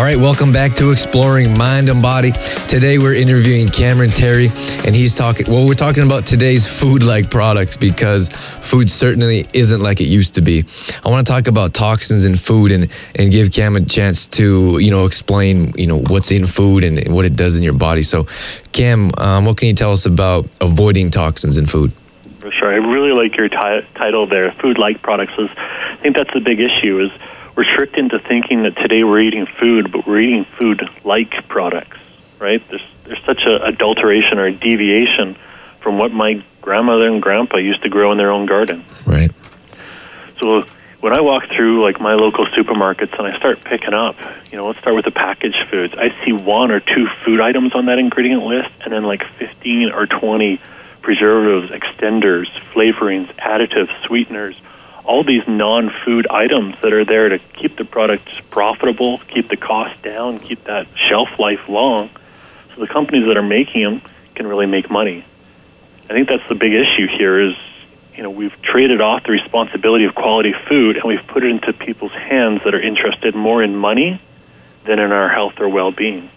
All 0.00 0.06
right, 0.06 0.16
welcome 0.16 0.50
back 0.50 0.72
to 0.76 0.92
Exploring 0.92 1.58
Mind 1.58 1.90
and 1.90 2.00
Body. 2.00 2.32
Today 2.68 2.96
we're 2.96 3.12
interviewing 3.12 3.68
Cameron 3.68 4.08
Terry, 4.08 4.46
and 4.86 4.94
he's 4.94 5.14
talking. 5.14 5.44
Well, 5.46 5.66
we're 5.66 5.74
talking 5.74 6.04
about 6.04 6.24
today's 6.24 6.66
food-like 6.66 7.28
products 7.28 7.76
because 7.76 8.30
food 8.62 8.90
certainly 8.90 9.46
isn't 9.52 9.82
like 9.82 10.00
it 10.00 10.06
used 10.06 10.32
to 10.36 10.40
be. 10.40 10.64
I 11.04 11.10
want 11.10 11.26
to 11.26 11.30
talk 11.30 11.48
about 11.48 11.74
toxins 11.74 12.24
in 12.24 12.36
food 12.36 12.72
and 12.72 12.90
and 13.14 13.30
give 13.30 13.52
Cam 13.52 13.76
a 13.76 13.84
chance 13.84 14.26
to 14.28 14.78
you 14.78 14.90
know 14.90 15.04
explain 15.04 15.74
you 15.76 15.86
know 15.86 15.98
what's 15.98 16.30
in 16.30 16.46
food 16.46 16.82
and, 16.82 17.14
what 17.14 17.26
it 17.26 17.36
does 17.36 17.58
in 17.58 17.62
your 17.62 17.74
body. 17.74 18.02
So, 18.02 18.26
Cam, 18.72 19.10
um, 19.18 19.44
what 19.44 19.58
can 19.58 19.68
you 19.68 19.74
tell 19.74 19.92
us 19.92 20.06
about 20.06 20.48
avoiding 20.62 21.10
toxins 21.10 21.58
in 21.58 21.66
food? 21.66 21.92
For 22.38 22.50
sure, 22.50 22.72
I 22.72 22.76
really 22.76 23.12
like 23.12 23.36
your 23.36 23.50
t- 23.50 23.86
title 23.96 24.26
there. 24.26 24.50
Food-like 24.62 25.02
products 25.02 25.34
is. 25.36 25.50
I 25.54 25.98
think 26.00 26.16
that's 26.16 26.32
the 26.32 26.40
big 26.40 26.58
issue 26.58 27.00
is 27.00 27.10
we're 27.60 27.76
tricked 27.76 27.98
into 27.98 28.18
thinking 28.18 28.62
that 28.62 28.74
today 28.76 29.04
we're 29.04 29.20
eating 29.20 29.46
food, 29.58 29.92
but 29.92 30.06
we're 30.06 30.20
eating 30.20 30.46
food 30.58 30.80
like 31.04 31.46
products, 31.48 31.98
right? 32.38 32.66
There's 32.70 32.80
there's 33.04 33.22
such 33.26 33.42
a 33.44 33.62
adulteration 33.62 34.38
or 34.38 34.46
a 34.46 34.52
deviation 34.52 35.36
from 35.82 35.98
what 35.98 36.10
my 36.10 36.42
grandmother 36.62 37.06
and 37.06 37.20
grandpa 37.20 37.58
used 37.58 37.82
to 37.82 37.90
grow 37.90 38.12
in 38.12 38.16
their 38.18 38.30
own 38.30 38.46
garden. 38.46 38.82
Right. 39.04 39.30
So 40.40 40.64
when 41.00 41.12
I 41.12 41.20
walk 41.20 41.50
through 41.54 41.84
like 41.84 42.00
my 42.00 42.14
local 42.14 42.46
supermarkets 42.46 43.12
and 43.18 43.26
I 43.26 43.36
start 43.36 43.62
picking 43.62 43.92
up, 43.92 44.16
you 44.50 44.56
know, 44.56 44.66
let's 44.66 44.78
start 44.78 44.96
with 44.96 45.04
the 45.04 45.10
packaged 45.10 45.68
foods. 45.70 45.92
I 45.98 46.14
see 46.24 46.32
one 46.32 46.70
or 46.70 46.80
two 46.80 47.08
food 47.26 47.42
items 47.42 47.74
on 47.74 47.84
that 47.86 47.98
ingredient 47.98 48.42
list 48.42 48.70
and 48.84 48.92
then 48.94 49.04
like 49.04 49.22
15 49.38 49.90
or 49.90 50.06
20 50.06 50.58
preservatives, 51.02 51.70
extenders, 51.72 52.46
flavorings, 52.72 53.30
additives, 53.36 53.90
sweeteners, 54.06 54.56
all 55.10 55.24
these 55.24 55.42
non-food 55.48 56.28
items 56.30 56.76
that 56.82 56.92
are 56.92 57.04
there 57.04 57.30
to 57.30 57.40
keep 57.40 57.76
the 57.76 57.84
products 57.84 58.40
profitable, 58.48 59.18
keep 59.26 59.48
the 59.48 59.56
cost 59.56 60.00
down, 60.02 60.38
keep 60.38 60.62
that 60.64 60.86
shelf 60.94 61.28
life 61.36 61.58
long. 61.68 62.08
So 62.72 62.80
the 62.80 62.86
companies 62.86 63.26
that 63.26 63.36
are 63.36 63.42
making 63.42 63.82
them 63.82 64.02
can 64.36 64.46
really 64.46 64.66
make 64.66 64.88
money. 64.88 65.24
I 66.08 66.12
think 66.12 66.28
that's 66.28 66.48
the 66.48 66.54
big 66.54 66.74
issue 66.74 67.08
here 67.08 67.40
is 67.40 67.54
you 68.14 68.22
know 68.22 68.30
we've 68.30 68.54
traded 68.62 69.00
off 69.00 69.24
the 69.24 69.32
responsibility 69.32 70.04
of 70.04 70.14
quality 70.14 70.54
food 70.68 70.96
and 70.96 71.04
we've 71.04 71.26
put 71.26 71.42
it 71.42 71.50
into 71.50 71.72
people's 71.72 72.12
hands 72.12 72.60
that 72.64 72.72
are 72.72 72.80
interested 72.80 73.34
more 73.34 73.64
in 73.64 73.74
money 73.74 74.22
than 74.86 75.00
in 75.00 75.10
our 75.10 75.28
health 75.28 75.54
or 75.58 75.68
well-being. 75.68 76.30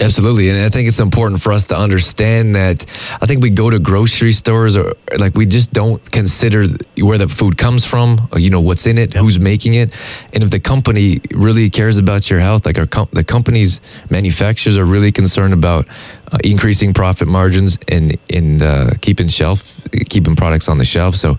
Absolutely, 0.00 0.48
and 0.50 0.60
I 0.60 0.68
think 0.70 0.88
it's 0.88 0.98
important 0.98 1.40
for 1.40 1.52
us 1.52 1.68
to 1.68 1.76
understand 1.76 2.54
that. 2.56 2.84
I 3.22 3.26
think 3.26 3.42
we 3.42 3.50
go 3.50 3.70
to 3.70 3.78
grocery 3.78 4.32
stores 4.32 4.76
or 4.76 4.94
like 5.18 5.34
we 5.34 5.46
just 5.46 5.72
don't 5.72 6.00
consider 6.10 6.66
where 6.98 7.18
the 7.18 7.28
food 7.28 7.58
comes 7.58 7.84
from, 7.84 8.28
or, 8.32 8.38
you 8.40 8.50
know 8.50 8.60
what's 8.60 8.86
in 8.86 8.98
it, 8.98 9.12
who's 9.12 9.38
making 9.38 9.74
it, 9.74 9.92
and 10.32 10.42
if 10.42 10.50
the 10.50 10.60
company 10.60 11.20
really 11.30 11.70
cares 11.70 11.98
about 11.98 12.28
your 12.28 12.40
health, 12.40 12.66
like 12.66 12.78
our 12.78 12.86
com- 12.86 13.08
the 13.12 13.24
companies 13.24 13.80
manufacturers 14.10 14.76
are 14.78 14.84
really 14.84 15.12
concerned 15.12 15.54
about 15.54 15.86
uh, 16.32 16.38
increasing 16.42 16.92
profit 16.92 17.28
margins 17.28 17.78
and 17.88 18.18
and 18.30 18.62
uh, 18.62 18.90
keeping 19.00 19.28
shelf 19.28 19.80
keeping 20.08 20.34
products 20.34 20.68
on 20.68 20.78
the 20.78 20.84
shelf. 20.84 21.14
So 21.14 21.36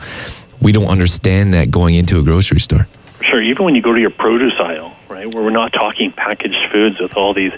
we 0.61 0.71
don't 0.71 0.87
understand 0.87 1.53
that 1.53 1.71
going 1.71 1.95
into 1.95 2.19
a 2.19 2.23
grocery 2.23 2.59
store. 2.59 2.87
Sure, 3.21 3.41
even 3.41 3.65
when 3.65 3.75
you 3.75 3.81
go 3.81 3.93
to 3.93 3.99
your 3.99 4.11
produce 4.11 4.53
aisle, 4.59 4.95
right, 5.09 5.33
where 5.33 5.43
we're 5.43 5.49
not 5.49 5.73
talking 5.73 6.11
packaged 6.11 6.71
foods 6.71 6.99
with 6.99 7.15
all 7.15 7.33
these 7.33 7.51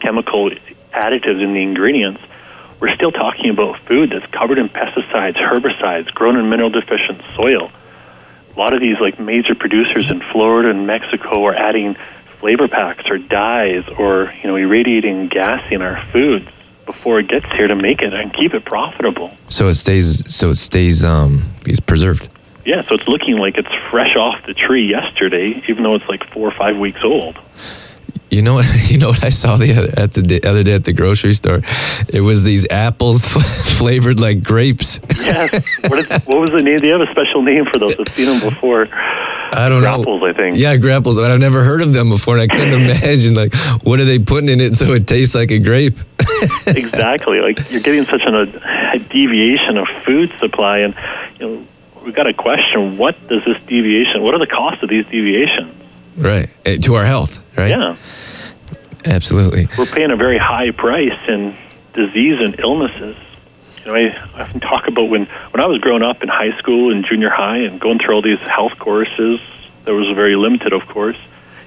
chemical 0.00 0.50
additives 0.92 1.42
in 1.42 1.54
the 1.54 1.62
ingredients, 1.62 2.20
we're 2.80 2.94
still 2.94 3.12
talking 3.12 3.50
about 3.50 3.78
food 3.86 4.10
that's 4.10 4.30
covered 4.32 4.58
in 4.58 4.68
pesticides, 4.68 5.36
herbicides, 5.36 6.12
grown 6.12 6.36
in 6.38 6.48
mineral 6.48 6.70
deficient 6.70 7.20
soil. 7.34 7.70
A 8.54 8.58
lot 8.58 8.72
of 8.72 8.80
these 8.80 8.98
like 9.00 9.18
major 9.18 9.54
producers 9.54 10.10
in 10.10 10.20
Florida 10.32 10.70
and 10.70 10.86
Mexico 10.86 11.44
are 11.44 11.54
adding 11.54 11.96
flavor 12.40 12.68
packs 12.68 13.04
or 13.08 13.18
dyes 13.18 13.84
or 13.98 14.32
you 14.42 14.48
know 14.48 14.56
irradiating 14.56 15.28
gas 15.28 15.64
in 15.70 15.82
our 15.82 16.04
foods 16.12 16.46
before 16.86 17.18
it 17.18 17.28
gets 17.28 17.46
here 17.52 17.68
to 17.68 17.76
make 17.76 18.00
it 18.00 18.14
and 18.14 18.32
keep 18.32 18.54
it 18.54 18.64
profitable. 18.64 19.32
So 19.48 19.68
it 19.68 19.74
stays. 19.74 20.34
So 20.34 20.50
it 20.50 20.56
stays. 20.56 21.04
Um, 21.04 21.52
is 21.66 21.80
preserved. 21.80 22.28
Yeah, 22.64 22.86
so 22.88 22.94
it's 22.94 23.08
looking 23.08 23.38
like 23.38 23.56
it's 23.56 23.72
fresh 23.90 24.14
off 24.16 24.44
the 24.46 24.54
tree 24.54 24.86
yesterday, 24.86 25.62
even 25.68 25.84
though 25.84 25.94
it's 25.94 26.08
like 26.08 26.22
four 26.32 26.48
or 26.48 26.54
five 26.56 26.76
weeks 26.76 27.00
old. 27.02 27.38
You 28.30 28.42
know, 28.42 28.60
you 28.88 28.98
know 28.98 29.08
what 29.08 29.24
I 29.24 29.30
saw 29.30 29.56
the 29.56 29.72
other, 29.74 29.92
at 29.96 30.12
the 30.12 30.22
the 30.22 30.44
other 30.44 30.62
day 30.62 30.74
at 30.74 30.84
the 30.84 30.92
grocery 30.92 31.34
store. 31.34 31.60
It 32.08 32.20
was 32.20 32.44
these 32.44 32.66
apples 32.70 33.24
flavored 33.78 34.20
like 34.20 34.42
grapes. 34.42 35.00
Yeah. 35.20 35.48
What, 35.88 35.98
is, 36.00 36.08
what 36.26 36.40
was 36.40 36.50
the 36.50 36.60
name? 36.62 36.78
Do 36.80 36.86
you 36.88 36.92
have 36.98 37.08
a 37.08 37.10
special 37.10 37.42
name 37.42 37.64
for 37.72 37.78
those? 37.78 37.94
I've 37.98 38.14
seen 38.14 38.26
them 38.26 38.40
before. 38.50 38.88
I 39.50 39.68
don't 39.70 39.82
know. 39.82 40.02
Grapples, 40.02 40.22
I 40.22 40.32
think. 40.34 40.56
Yeah, 40.56 40.76
grapples. 40.76 41.16
But 41.16 41.30
I've 41.30 41.40
never 41.40 41.64
heard 41.64 41.80
of 41.80 41.94
them 41.94 42.10
before, 42.10 42.36
and 42.38 42.42
I 42.50 42.54
couldn't 42.54 42.74
imagine 42.74 43.32
like 43.34 43.54
what 43.82 43.98
are 44.00 44.04
they 44.04 44.18
putting 44.18 44.50
in 44.50 44.60
it 44.60 44.76
so 44.76 44.92
it 44.92 45.06
tastes 45.06 45.34
like 45.34 45.50
a 45.50 45.58
grape. 45.58 45.96
exactly. 46.66 47.40
Like 47.40 47.70
you're 47.70 47.80
getting 47.80 48.04
such 48.04 48.22
an, 48.26 48.34
a, 48.34 48.94
a 48.94 48.98
deviation 48.98 49.78
of 49.78 49.86
food 50.04 50.32
supply, 50.38 50.78
and 50.78 50.94
you 51.40 51.46
know 51.48 51.66
we've 52.04 52.14
got 52.14 52.24
to 52.24 52.34
question 52.34 52.98
what 52.98 53.16
does 53.28 53.42
this 53.44 53.56
deviation? 53.66 54.22
What 54.22 54.34
are 54.34 54.38
the 54.40 54.46
costs 54.46 54.82
of 54.82 54.90
these 54.90 55.04
deviations? 55.06 55.74
Right. 56.16 56.50
Eh, 56.64 56.78
To 56.78 56.94
our 56.96 57.04
health. 57.06 57.38
Right. 57.56 57.70
Yeah, 57.70 57.96
Absolutely. 59.08 59.68
we're 59.78 59.86
paying 59.86 60.10
a 60.10 60.16
very 60.16 60.38
high 60.38 60.70
price 60.70 61.18
in 61.28 61.56
disease 61.94 62.38
and 62.40 62.58
illnesses. 62.60 63.16
You 63.78 63.84
know, 63.86 63.94
I 63.94 64.42
often 64.42 64.60
talk 64.60 64.86
about 64.86 65.04
when 65.04 65.26
when 65.26 65.60
I 65.60 65.66
was 65.66 65.80
growing 65.80 66.02
up 66.02 66.22
in 66.22 66.28
high 66.28 66.56
school 66.58 66.92
and 66.92 67.04
junior 67.04 67.30
high 67.30 67.58
and 67.58 67.80
going 67.80 67.98
through 67.98 68.14
all 68.14 68.22
these 68.22 68.40
health 68.46 68.78
courses. 68.78 69.40
There 69.84 69.94
was 69.94 70.14
very 70.14 70.36
limited, 70.36 70.72
of 70.72 70.86
course. 70.88 71.16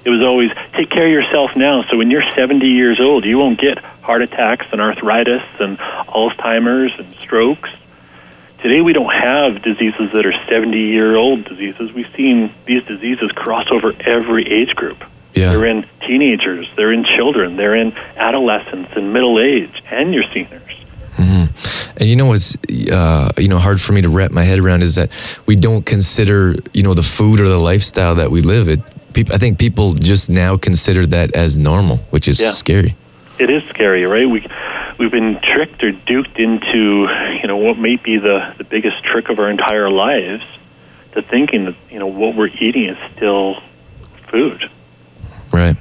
It 0.04 0.10
was 0.10 0.20
always 0.22 0.50
take 0.74 0.90
care 0.90 1.06
of 1.06 1.12
yourself 1.12 1.54
now, 1.54 1.84
so 1.88 1.96
when 1.96 2.10
you're 2.10 2.28
70 2.34 2.66
years 2.66 3.00
old, 3.00 3.24
you 3.24 3.38
won't 3.38 3.60
get 3.60 3.78
heart 3.78 4.22
attacks 4.22 4.66
and 4.72 4.80
arthritis 4.80 5.42
and 5.60 5.78
Alzheimer's 5.78 6.92
and 6.98 7.12
strokes. 7.20 7.70
Today, 8.62 8.80
we 8.80 8.92
don't 8.92 9.12
have 9.12 9.62
diseases 9.62 10.10
that 10.12 10.24
are 10.24 10.34
70 10.48 10.78
year 10.78 11.16
old 11.16 11.44
diseases. 11.44 11.92
We've 11.92 12.10
seen 12.16 12.52
these 12.64 12.82
diseases 12.84 13.30
cross 13.32 13.66
over 13.70 13.92
every 14.00 14.46
age 14.50 14.74
group. 14.74 15.02
Yeah. 15.34 15.50
They're 15.50 15.64
in 15.66 15.86
teenagers, 16.06 16.66
they're 16.76 16.92
in 16.92 17.04
children, 17.04 17.56
they're 17.56 17.74
in 17.74 17.92
adolescents 18.16 18.92
and 18.96 19.12
middle 19.12 19.40
age, 19.40 19.82
and 19.90 20.12
your 20.12 20.24
seniors. 20.34 20.62
And 21.96 22.08
you 22.08 22.16
know 22.16 22.26
what's 22.26 22.56
uh, 22.90 23.32
you 23.38 23.48
know 23.48 23.58
hard 23.58 23.80
for 23.80 23.92
me 23.92 24.00
to 24.02 24.08
wrap 24.08 24.30
my 24.30 24.42
head 24.42 24.58
around 24.58 24.82
is 24.82 24.94
that 24.94 25.10
we 25.46 25.54
don't 25.54 25.84
consider 25.84 26.56
you 26.72 26.82
know 26.82 26.94
the 26.94 27.02
food 27.02 27.40
or 27.40 27.48
the 27.48 27.58
lifestyle 27.58 28.14
that 28.16 28.30
we 28.30 28.40
live. 28.40 28.68
It, 28.68 28.80
I 29.30 29.36
think 29.38 29.58
people 29.58 29.94
just 29.94 30.30
now 30.30 30.56
consider 30.56 31.04
that 31.06 31.36
as 31.36 31.58
normal, 31.58 31.98
which 32.10 32.28
is 32.28 32.40
Yeah. 32.40 32.50
scary. 32.52 32.96
It 33.38 33.50
is 33.50 33.62
scary, 33.68 34.04
right? 34.06 34.28
We 34.28 34.44
we've 34.98 35.10
been 35.10 35.38
tricked 35.42 35.84
or 35.84 35.92
duped 35.92 36.40
into 36.40 37.06
you 37.40 37.46
know 37.46 37.56
what 37.58 37.78
may 37.78 37.96
be 37.96 38.16
the 38.18 38.54
the 38.58 38.64
biggest 38.64 39.04
trick 39.04 39.28
of 39.28 39.38
our 39.38 39.50
entire 39.50 39.90
lives 39.90 40.42
to 41.12 41.22
thinking 41.22 41.66
that 41.66 41.74
you 41.90 41.98
know 41.98 42.06
what 42.06 42.34
we're 42.34 42.48
eating 42.48 42.88
is 42.88 42.96
still 43.16 43.62
food. 44.30 44.68
Right. 45.52 45.76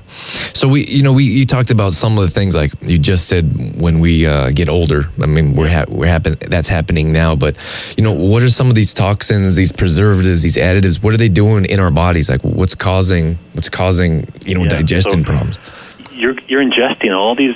So 0.54 0.68
we, 0.68 0.86
you 0.86 1.02
know, 1.02 1.14
we 1.14 1.24
you 1.24 1.46
talked 1.46 1.72
about 1.72 1.94
some 1.94 2.18
of 2.18 2.26
the 2.26 2.30
things 2.30 2.56
like 2.58 2.74
you 2.82 2.98
just 2.98 3.28
said 3.30 3.80
when 3.80 4.02
we 4.02 4.26
uh, 4.26 4.50
get 4.50 4.68
older. 4.68 5.06
I 5.22 5.28
mean, 5.28 5.56
we're 5.56 5.70
ha- 5.70 5.86
we're 5.88 6.08
happen 6.08 6.36
that's 6.50 6.68
happening 6.68 7.14
now. 7.14 7.36
But 7.38 7.56
you 7.98 8.04
know, 8.04 8.12
what 8.12 8.44
are 8.44 8.50
some 8.50 8.68
of 8.68 8.76
these 8.76 8.94
toxins, 8.94 9.56
these 9.56 9.72
preservatives, 9.72 10.42
these 10.42 10.58
additives? 10.58 11.02
What 11.02 11.14
are 11.14 11.18
they 11.18 11.30
doing 11.30 11.64
in 11.66 11.80
our 11.80 11.90
bodies? 11.92 12.30
Like, 12.30 12.42
what's 12.42 12.76
causing 12.76 13.38
what's 13.54 13.70
causing 13.70 14.28
you 14.46 14.56
know 14.56 14.64
Yeah, 14.64 14.70
digestion 14.70 15.22
so- 15.26 15.32
problems? 15.32 15.58
you're 16.12 16.36
you're 16.50 16.62
ingesting 16.62 17.16
all 17.18 17.34
these 17.36 17.56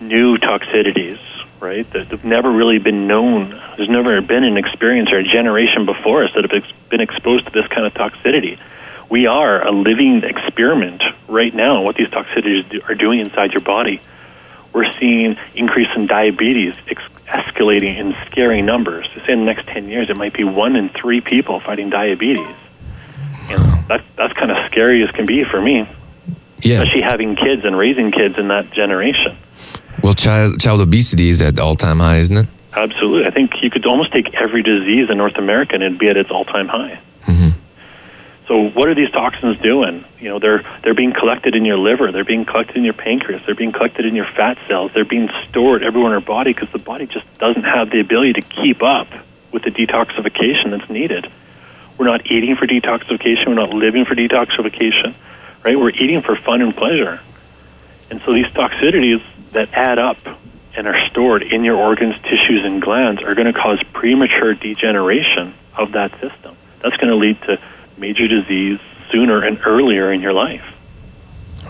new 0.00 0.36
toxicities, 0.36 1.18
right? 1.60 1.90
That 1.92 2.08
have 2.08 2.24
never 2.24 2.52
really 2.52 2.78
been 2.78 3.06
known. 3.06 3.50
There's 3.78 3.88
never 3.88 4.20
been 4.20 4.44
an 4.44 4.58
experience 4.58 5.10
or 5.10 5.18
a 5.18 5.24
generation 5.24 5.86
before 5.86 6.22
us 6.24 6.30
that 6.34 6.44
have 6.44 6.52
ex- 6.52 6.72
been 6.90 7.00
exposed 7.00 7.46
to 7.46 7.50
this 7.52 7.66
kind 7.68 7.86
of 7.86 7.94
toxicity. 7.94 8.58
We 9.08 9.26
are 9.26 9.64
a 9.66 9.70
living 9.70 10.22
experiment 10.24 11.02
right 11.28 11.54
now. 11.54 11.82
What 11.82 11.96
these 11.96 12.08
toxicities 12.08 12.68
do, 12.68 12.80
are 12.88 12.94
doing 12.94 13.20
inside 13.20 13.52
your 13.52 13.60
body. 13.60 14.00
We're 14.72 14.90
seeing 14.98 15.36
increase 15.54 15.88
in 15.96 16.06
diabetes 16.06 16.74
ex- 16.88 17.02
escalating 17.26 17.96
in 17.98 18.14
scary 18.30 18.62
numbers. 18.62 19.08
Say 19.26 19.32
in 19.32 19.40
the 19.40 19.44
next 19.46 19.66
ten 19.68 19.88
years, 19.88 20.10
it 20.10 20.16
might 20.16 20.34
be 20.34 20.44
one 20.44 20.76
in 20.76 20.88
three 20.90 21.20
people 21.20 21.60
fighting 21.60 21.88
diabetes, 21.88 22.54
and 23.48 23.88
that, 23.88 24.04
that's 24.16 24.32
kind 24.34 24.50
of 24.50 24.66
scary 24.66 25.02
as 25.02 25.10
can 25.12 25.24
be 25.24 25.44
for 25.44 25.60
me 25.62 25.88
Yeah. 26.62 26.82
especially 26.82 27.02
having 27.02 27.36
kids 27.36 27.64
and 27.64 27.78
raising 27.78 28.10
kids 28.10 28.36
in 28.38 28.48
that 28.48 28.70
generation. 28.72 29.36
Well, 30.02 30.14
child 30.14 30.60
child 30.60 30.80
obesity 30.80 31.28
is 31.30 31.40
at 31.40 31.58
all 31.58 31.74
time 31.76 32.00
high, 32.00 32.18
isn't 32.18 32.36
it? 32.36 32.46
Absolutely. 32.74 33.26
I 33.26 33.30
think 33.30 33.52
you 33.62 33.70
could 33.70 33.86
almost 33.86 34.12
take 34.12 34.34
every 34.34 34.62
disease 34.62 35.08
in 35.08 35.16
North 35.16 35.36
America 35.38 35.74
and 35.74 35.82
it'd 35.82 35.98
be 35.98 36.08
at 36.08 36.16
its 36.18 36.30
all 36.30 36.44
time 36.44 36.68
high. 36.68 36.98
So 38.48 38.68
what 38.70 38.88
are 38.88 38.94
these 38.94 39.10
toxins 39.10 39.58
doing? 39.60 40.04
You 40.20 40.28
know, 40.28 40.38
they're 40.38 40.62
they're 40.84 40.94
being 40.94 41.12
collected 41.12 41.56
in 41.56 41.64
your 41.64 41.78
liver, 41.78 42.12
they're 42.12 42.24
being 42.24 42.44
collected 42.44 42.76
in 42.76 42.84
your 42.84 42.94
pancreas, 42.94 43.42
they're 43.44 43.56
being 43.56 43.72
collected 43.72 44.06
in 44.06 44.14
your 44.14 44.26
fat 44.36 44.56
cells, 44.68 44.92
they're 44.94 45.04
being 45.04 45.28
stored 45.48 45.82
everywhere 45.82 46.12
in 46.12 46.14
our 46.14 46.20
body 46.20 46.52
because 46.52 46.70
the 46.72 46.78
body 46.78 47.06
just 47.06 47.26
doesn't 47.38 47.64
have 47.64 47.90
the 47.90 47.98
ability 47.98 48.34
to 48.34 48.42
keep 48.42 48.82
up 48.82 49.08
with 49.52 49.64
the 49.64 49.70
detoxification 49.70 50.70
that's 50.70 50.88
needed. 50.88 51.30
We're 51.98 52.06
not 52.06 52.30
eating 52.30 52.54
for 52.56 52.66
detoxification, 52.66 53.48
we're 53.48 53.54
not 53.54 53.70
living 53.70 54.04
for 54.04 54.14
detoxification, 54.14 55.14
right? 55.64 55.78
We're 55.78 55.90
eating 55.90 56.22
for 56.22 56.36
fun 56.36 56.62
and 56.62 56.76
pleasure. 56.76 57.20
And 58.10 58.20
so 58.24 58.32
these 58.32 58.46
toxicities 58.46 59.24
that 59.52 59.72
add 59.72 59.98
up 59.98 60.18
and 60.76 60.86
are 60.86 61.08
stored 61.08 61.42
in 61.42 61.64
your 61.64 61.76
organs, 61.76 62.14
tissues, 62.22 62.64
and 62.64 62.80
glands 62.80 63.22
are 63.22 63.34
going 63.34 63.52
to 63.52 63.58
cause 63.58 63.82
premature 63.92 64.54
degeneration 64.54 65.54
of 65.74 65.92
that 65.92 66.12
system. 66.20 66.56
That's 66.80 66.96
going 66.98 67.08
to 67.08 67.16
lead 67.16 67.40
to 67.42 67.58
major 67.98 68.28
disease 68.28 68.78
sooner 69.10 69.42
and 69.42 69.58
earlier 69.64 70.12
in 70.12 70.20
your 70.20 70.32
life. 70.32 70.62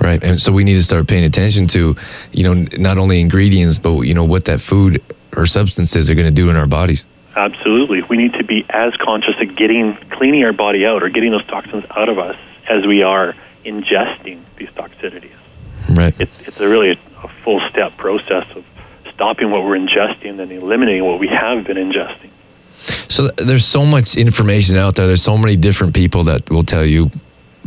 Right. 0.00 0.22
And 0.22 0.40
so 0.40 0.52
we 0.52 0.64
need 0.64 0.74
to 0.74 0.82
start 0.82 1.08
paying 1.08 1.24
attention 1.24 1.66
to, 1.68 1.96
you 2.32 2.42
know, 2.42 2.66
not 2.76 2.98
only 2.98 3.20
ingredients, 3.20 3.78
but 3.78 4.02
you 4.02 4.14
know 4.14 4.24
what 4.24 4.44
that 4.44 4.60
food 4.60 5.02
or 5.34 5.46
substances 5.46 6.10
are 6.10 6.14
going 6.14 6.28
to 6.28 6.34
do 6.34 6.50
in 6.50 6.56
our 6.56 6.66
bodies. 6.66 7.06
Absolutely. 7.34 8.02
We 8.02 8.16
need 8.16 8.32
to 8.34 8.44
be 8.44 8.64
as 8.70 8.94
conscious 8.96 9.34
of 9.40 9.56
getting, 9.56 9.96
cleaning 10.10 10.44
our 10.44 10.52
body 10.52 10.86
out 10.86 11.02
or 11.02 11.08
getting 11.08 11.32
those 11.32 11.46
toxins 11.46 11.84
out 11.90 12.08
of 12.08 12.18
us 12.18 12.36
as 12.68 12.86
we 12.86 13.02
are 13.02 13.34
ingesting 13.64 14.42
these 14.56 14.68
toxicities. 14.70 15.36
Right. 15.90 16.18
It, 16.20 16.30
it's 16.40 16.58
a 16.60 16.68
really 16.68 16.90
a, 16.90 16.98
a 17.22 17.28
full 17.44 17.60
step 17.68 17.96
process 17.96 18.46
of 18.54 18.64
stopping 19.12 19.50
what 19.50 19.64
we're 19.64 19.78
ingesting 19.78 20.40
and 20.40 20.52
eliminating 20.52 21.04
what 21.04 21.18
we 21.18 21.28
have 21.28 21.64
been 21.64 21.76
ingesting. 21.76 22.30
So 23.08 23.28
there's 23.36 23.64
so 23.64 23.84
much 23.84 24.16
information 24.16 24.76
out 24.76 24.96
there. 24.96 25.06
There's 25.06 25.22
so 25.22 25.38
many 25.38 25.56
different 25.56 25.94
people 25.94 26.24
that 26.24 26.48
will 26.50 26.62
tell 26.62 26.84
you 26.84 27.10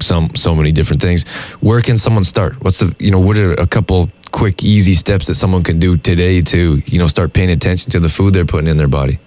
some 0.01 0.33
so 0.35 0.55
many 0.55 0.71
different 0.71 1.01
things. 1.01 1.23
Where 1.61 1.81
can 1.81 1.97
someone 1.97 2.23
start? 2.23 2.61
What's 2.63 2.79
the 2.79 2.95
you 2.99 3.11
know 3.11 3.19
what 3.19 3.37
are 3.37 3.53
a 3.53 3.67
couple 3.67 4.09
quick 4.31 4.63
easy 4.63 4.93
steps 4.93 5.27
that 5.27 5.35
someone 5.35 5.63
can 5.63 5.79
do 5.79 5.97
today 5.97 6.41
to 6.41 6.81
you 6.85 6.99
know 6.99 7.07
start 7.07 7.33
paying 7.33 7.49
attention 7.49 7.91
to 7.91 7.99
the 7.99 8.09
food 8.09 8.33
they're 8.33 8.45
putting 8.45 8.69
in 8.69 8.77
their 8.77 8.87
body? 8.87 9.19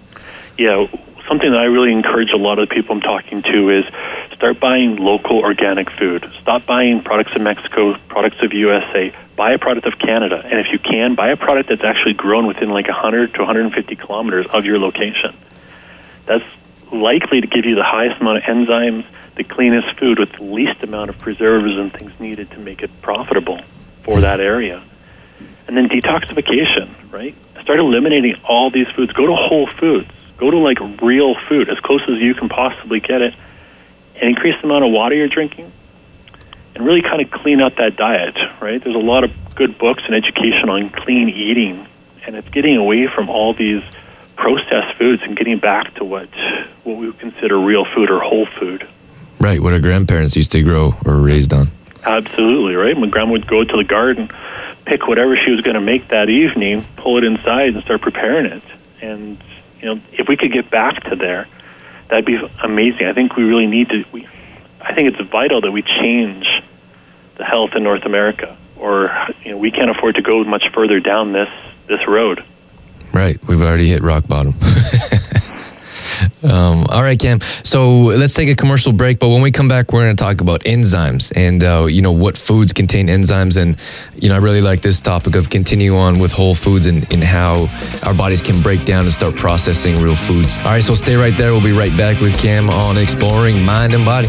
Yeah, 0.58 0.86
something 1.28 1.50
that 1.50 1.60
I 1.60 1.64
really 1.64 1.92
encourage 1.92 2.30
a 2.30 2.36
lot 2.36 2.58
of 2.58 2.68
the 2.68 2.74
people 2.74 2.94
I'm 2.94 3.00
talking 3.00 3.42
to 3.42 3.70
is 3.70 3.84
start 4.34 4.60
buying 4.60 4.96
local 4.96 5.38
organic 5.38 5.90
food. 5.92 6.30
Stop 6.40 6.66
buying 6.66 7.02
products 7.02 7.34
of 7.34 7.42
Mexico, 7.42 7.96
products 8.08 8.36
of 8.42 8.52
USA. 8.52 9.14
Buy 9.36 9.52
a 9.52 9.58
product 9.58 9.86
of 9.86 9.98
Canada, 9.98 10.42
and 10.44 10.60
if 10.60 10.66
you 10.72 10.78
can, 10.78 11.14
buy 11.14 11.30
a 11.30 11.36
product 11.36 11.68
that's 11.70 11.82
actually 11.82 12.14
grown 12.14 12.46
within 12.46 12.70
like 12.70 12.86
100 12.86 13.34
to 13.34 13.40
150 13.40 13.96
kilometers 13.96 14.46
of 14.48 14.64
your 14.64 14.78
location. 14.78 15.34
That's 16.38 16.92
likely 16.92 17.40
to 17.40 17.46
give 17.46 17.64
you 17.64 17.74
the 17.74 17.84
highest 17.84 18.20
amount 18.20 18.38
of 18.38 18.44
enzymes, 18.44 19.04
the 19.36 19.44
cleanest 19.44 19.98
food 19.98 20.18
with 20.18 20.32
the 20.32 20.42
least 20.42 20.82
amount 20.82 21.10
of 21.10 21.18
preservatives 21.18 21.78
and 21.78 21.92
things 21.92 22.12
needed 22.18 22.50
to 22.52 22.58
make 22.58 22.82
it 22.82 22.90
profitable. 23.02 23.60
for 24.04 24.20
that 24.20 24.40
area. 24.40 24.82
And 25.66 25.76
then 25.76 25.88
detoxification, 25.88 27.12
right? 27.12 27.34
Start 27.60 27.78
eliminating 27.78 28.34
all 28.44 28.70
these 28.70 28.88
foods. 28.96 29.12
Go 29.12 29.26
to 29.26 29.34
whole 29.34 29.68
foods. 29.68 30.10
Go 30.36 30.50
to 30.50 30.58
like 30.58 30.78
real 31.00 31.36
food, 31.48 31.68
as 31.68 31.78
close 31.80 32.02
as 32.08 32.18
you 32.18 32.34
can 32.34 32.48
possibly 32.48 32.98
get 32.98 33.22
it, 33.22 33.34
and 34.16 34.30
increase 34.30 34.56
the 34.60 34.66
amount 34.66 34.84
of 34.84 34.90
water 34.90 35.14
you're 35.14 35.28
drinking. 35.28 35.72
And 36.74 36.84
really 36.84 37.02
kind 37.02 37.20
of 37.20 37.30
clean 37.30 37.60
up 37.60 37.76
that 37.76 37.96
diet, 37.96 38.36
right? 38.60 38.82
There's 38.82 38.96
a 38.96 38.98
lot 38.98 39.24
of 39.24 39.30
good 39.54 39.78
books 39.78 40.02
and 40.06 40.14
education 40.14 40.68
on 40.68 40.90
clean 40.90 41.28
eating, 41.28 41.86
and 42.26 42.34
it's 42.34 42.48
getting 42.48 42.76
away 42.76 43.06
from 43.14 43.28
all 43.28 43.54
these 43.54 43.82
processed 44.42 44.98
foods 44.98 45.22
and 45.22 45.36
getting 45.36 45.58
back 45.58 45.94
to 45.94 46.04
what 46.04 46.28
what 46.82 46.96
we 46.96 47.06
would 47.06 47.18
consider 47.20 47.58
real 47.58 47.84
food 47.94 48.10
or 48.10 48.18
whole 48.18 48.46
food. 48.58 48.86
Right, 49.38 49.60
what 49.60 49.72
our 49.72 49.78
grandparents 49.78 50.36
used 50.36 50.50
to 50.52 50.62
grow 50.62 50.94
or 51.06 51.16
raised 51.16 51.52
on. 51.52 51.70
Absolutely, 52.02 52.74
right? 52.74 52.96
My 52.96 53.06
grandma 53.06 53.32
would 53.32 53.46
go 53.46 53.62
to 53.62 53.76
the 53.76 53.84
garden, 53.84 54.28
pick 54.84 55.06
whatever 55.06 55.36
she 55.36 55.52
was 55.52 55.60
going 55.60 55.76
to 55.76 55.80
make 55.80 56.08
that 56.08 56.28
evening, 56.28 56.84
pull 56.96 57.18
it 57.18 57.24
inside, 57.24 57.68
and 57.68 57.82
start 57.84 58.02
preparing 58.02 58.46
it. 58.46 58.62
And 59.00 59.40
you 59.80 59.94
know, 59.94 60.00
if 60.12 60.26
we 60.26 60.36
could 60.36 60.52
get 60.52 60.70
back 60.70 61.04
to 61.04 61.14
there, 61.14 61.46
that'd 62.08 62.26
be 62.26 62.38
amazing. 62.64 63.06
I 63.06 63.12
think 63.12 63.36
we 63.36 63.44
really 63.44 63.68
need 63.68 63.90
to. 63.90 64.04
We, 64.10 64.26
I 64.80 64.92
think 64.92 65.14
it's 65.14 65.30
vital 65.30 65.60
that 65.60 65.70
we 65.70 65.82
change 65.82 66.46
the 67.36 67.44
health 67.44 67.70
in 67.76 67.84
North 67.84 68.04
America, 68.04 68.58
or 68.76 69.08
you 69.44 69.52
know, 69.52 69.56
we 69.56 69.70
can't 69.70 69.90
afford 69.90 70.16
to 70.16 70.22
go 70.22 70.42
much 70.42 70.66
further 70.74 70.98
down 70.98 71.32
this 71.32 71.48
this 71.86 72.00
road. 72.08 72.44
Right, 73.12 73.38
we've 73.46 73.60
already 73.60 73.88
hit 73.88 74.02
rock 74.02 74.26
bottom. 74.26 74.54
Um, 76.42 76.86
all 76.88 77.02
right, 77.02 77.18
Cam. 77.18 77.40
So 77.62 78.02
let's 78.02 78.34
take 78.34 78.48
a 78.48 78.56
commercial 78.56 78.92
break. 78.92 79.18
But 79.18 79.28
when 79.28 79.42
we 79.42 79.50
come 79.50 79.68
back, 79.68 79.92
we're 79.92 80.04
going 80.04 80.16
to 80.16 80.22
talk 80.22 80.40
about 80.40 80.62
enzymes 80.62 81.32
and 81.36 81.62
uh, 81.62 81.86
you 81.86 82.02
know 82.02 82.12
what 82.12 82.36
foods 82.36 82.72
contain 82.72 83.08
enzymes. 83.08 83.56
And 83.56 83.78
you 84.14 84.28
know, 84.28 84.34
I 84.34 84.38
really 84.38 84.60
like 84.60 84.82
this 84.82 85.00
topic 85.00 85.36
of 85.36 85.50
continue 85.50 85.96
on 85.96 86.18
with 86.18 86.32
whole 86.32 86.54
foods 86.54 86.86
and, 86.86 87.10
and 87.12 87.22
how 87.22 87.66
our 88.04 88.14
bodies 88.14 88.42
can 88.42 88.60
break 88.62 88.84
down 88.84 89.04
and 89.04 89.12
start 89.12 89.36
processing 89.36 89.96
real 89.96 90.16
foods. 90.16 90.56
All 90.58 90.66
right, 90.66 90.82
so 90.82 90.94
stay 90.94 91.16
right 91.16 91.36
there. 91.36 91.52
We'll 91.52 91.62
be 91.62 91.72
right 91.72 91.96
back 91.96 92.20
with 92.20 92.36
Cam 92.38 92.68
on 92.70 92.98
exploring 92.98 93.64
mind 93.64 93.94
and 93.94 94.04
body. 94.04 94.28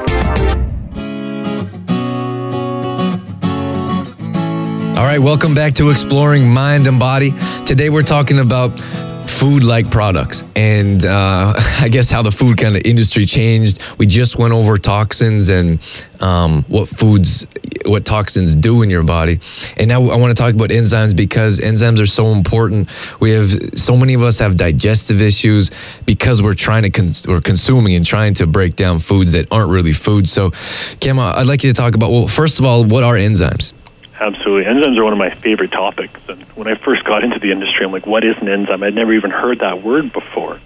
All 5.01 5.07
right, 5.07 5.17
welcome 5.17 5.55
back 5.55 5.73
to 5.73 5.89
Exploring 5.89 6.47
Mind 6.47 6.85
and 6.85 6.99
Body. 6.99 7.33
Today 7.65 7.89
we're 7.89 8.03
talking 8.03 8.37
about 8.37 8.79
food 9.27 9.63
like 9.63 9.89
products 9.89 10.43
and 10.55 11.03
uh, 11.03 11.55
I 11.79 11.89
guess 11.89 12.11
how 12.11 12.21
the 12.21 12.29
food 12.29 12.59
kind 12.59 12.75
of 12.75 12.83
industry 12.85 13.25
changed. 13.25 13.81
We 13.97 14.05
just 14.05 14.37
went 14.37 14.53
over 14.53 14.77
toxins 14.77 15.49
and 15.49 15.81
um, 16.21 16.61
what 16.67 16.87
foods, 16.87 17.47
what 17.83 18.05
toxins 18.05 18.55
do 18.55 18.83
in 18.83 18.91
your 18.91 19.01
body. 19.01 19.39
And 19.75 19.89
now 19.89 20.07
I 20.07 20.17
want 20.17 20.37
to 20.37 20.39
talk 20.39 20.53
about 20.53 20.69
enzymes 20.69 21.15
because 21.15 21.57
enzymes 21.57 21.99
are 21.99 22.05
so 22.05 22.27
important. 22.27 22.87
We 23.19 23.31
have 23.31 23.49
so 23.79 23.97
many 23.97 24.13
of 24.13 24.21
us 24.21 24.37
have 24.37 24.55
digestive 24.55 25.19
issues 25.19 25.71
because 26.05 26.43
we're 26.43 26.53
trying 26.53 26.83
to, 26.83 26.91
cons- 26.91 27.25
we're 27.25 27.41
consuming 27.41 27.95
and 27.95 28.05
trying 28.05 28.35
to 28.35 28.45
break 28.45 28.75
down 28.75 28.99
foods 28.99 29.31
that 29.31 29.47
aren't 29.49 29.71
really 29.71 29.93
food. 29.93 30.29
So, 30.29 30.51
Cam, 30.99 31.17
I'd 31.17 31.47
like 31.47 31.63
you 31.63 31.73
to 31.73 31.75
talk 31.75 31.95
about, 31.95 32.11
well, 32.11 32.27
first 32.27 32.59
of 32.59 32.67
all, 32.67 32.85
what 32.85 33.03
are 33.03 33.15
enzymes? 33.15 33.73
Absolutely. 34.21 34.71
Enzymes 34.71 34.99
are 34.99 35.03
one 35.03 35.13
of 35.13 35.19
my 35.19 35.31
favorite 35.31 35.71
topics. 35.71 36.19
And 36.29 36.43
when 36.53 36.67
I 36.67 36.75
first 36.75 37.03
got 37.05 37.23
into 37.23 37.39
the 37.39 37.51
industry, 37.51 37.83
I'm 37.83 37.91
like, 37.91 38.05
what 38.05 38.23
is 38.23 38.35
an 38.39 38.47
enzyme? 38.47 38.83
I'd 38.83 38.93
never 38.93 39.13
even 39.13 39.31
heard 39.31 39.59
that 39.61 39.81
word 39.81 40.13
before. 40.13 40.61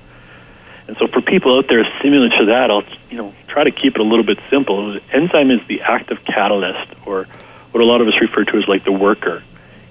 And 0.90 0.98
so 0.98 1.08
for 1.08 1.22
people 1.22 1.58
out 1.58 1.70
there 1.70 1.86
similar 2.04 2.28
to 2.38 2.46
that, 2.48 2.70
I'll 2.70 2.84
you 3.10 3.18
know 3.18 3.34
try 3.48 3.64
to 3.64 3.72
keep 3.72 3.96
it 3.96 4.02
a 4.02 4.04
little 4.04 4.26
bit 4.26 4.40
simple. 4.50 5.00
Enzyme 5.12 5.52
is 5.52 5.62
the 5.70 5.82
active 5.82 6.20
catalyst, 6.26 6.92
or 7.06 7.28
what 7.72 7.82
a 7.82 7.86
lot 7.86 8.02
of 8.02 8.10
us 8.10 8.20
refer 8.20 8.44
to 8.44 8.58
as 8.58 8.68
like 8.68 8.84
the 8.84 8.92
worker. 8.92 9.42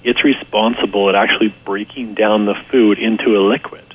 It's 0.04 0.22
responsible 0.22 1.08
at 1.08 1.14
actually 1.14 1.54
breaking 1.64 2.14
down 2.14 2.44
the 2.44 2.54
food 2.70 2.98
into 2.98 3.34
a 3.38 3.40
liquid. 3.40 3.94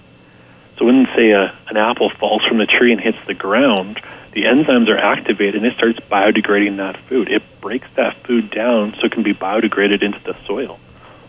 So 0.78 0.86
when 0.86 1.08
say 1.16 1.30
a, 1.30 1.56
an 1.68 1.78
apple 1.78 2.10
falls 2.10 2.44
from 2.44 2.58
the 2.58 2.66
tree 2.66 2.92
and 2.92 3.00
hits 3.00 3.20
the 3.28 3.36
ground, 3.36 4.02
the 4.34 4.44
enzymes 4.44 4.88
are 4.90 4.98
activated 4.98 5.56
and 5.56 5.66
it 5.66 5.76
starts 5.76 6.00
biodegrading 6.12 6.78
that 6.78 6.98
food. 7.08 7.30
It 7.30 7.44
breaks 7.62 7.88
that 7.96 8.26
food 8.26 8.52
down 8.52 8.96
so 9.00 9.06
it 9.06 9.12
can 9.12 9.24
be 9.24 9.34
biodegraded 9.34 10.04
into 10.04 10.20
the 10.24 10.36
soil. 10.46 10.80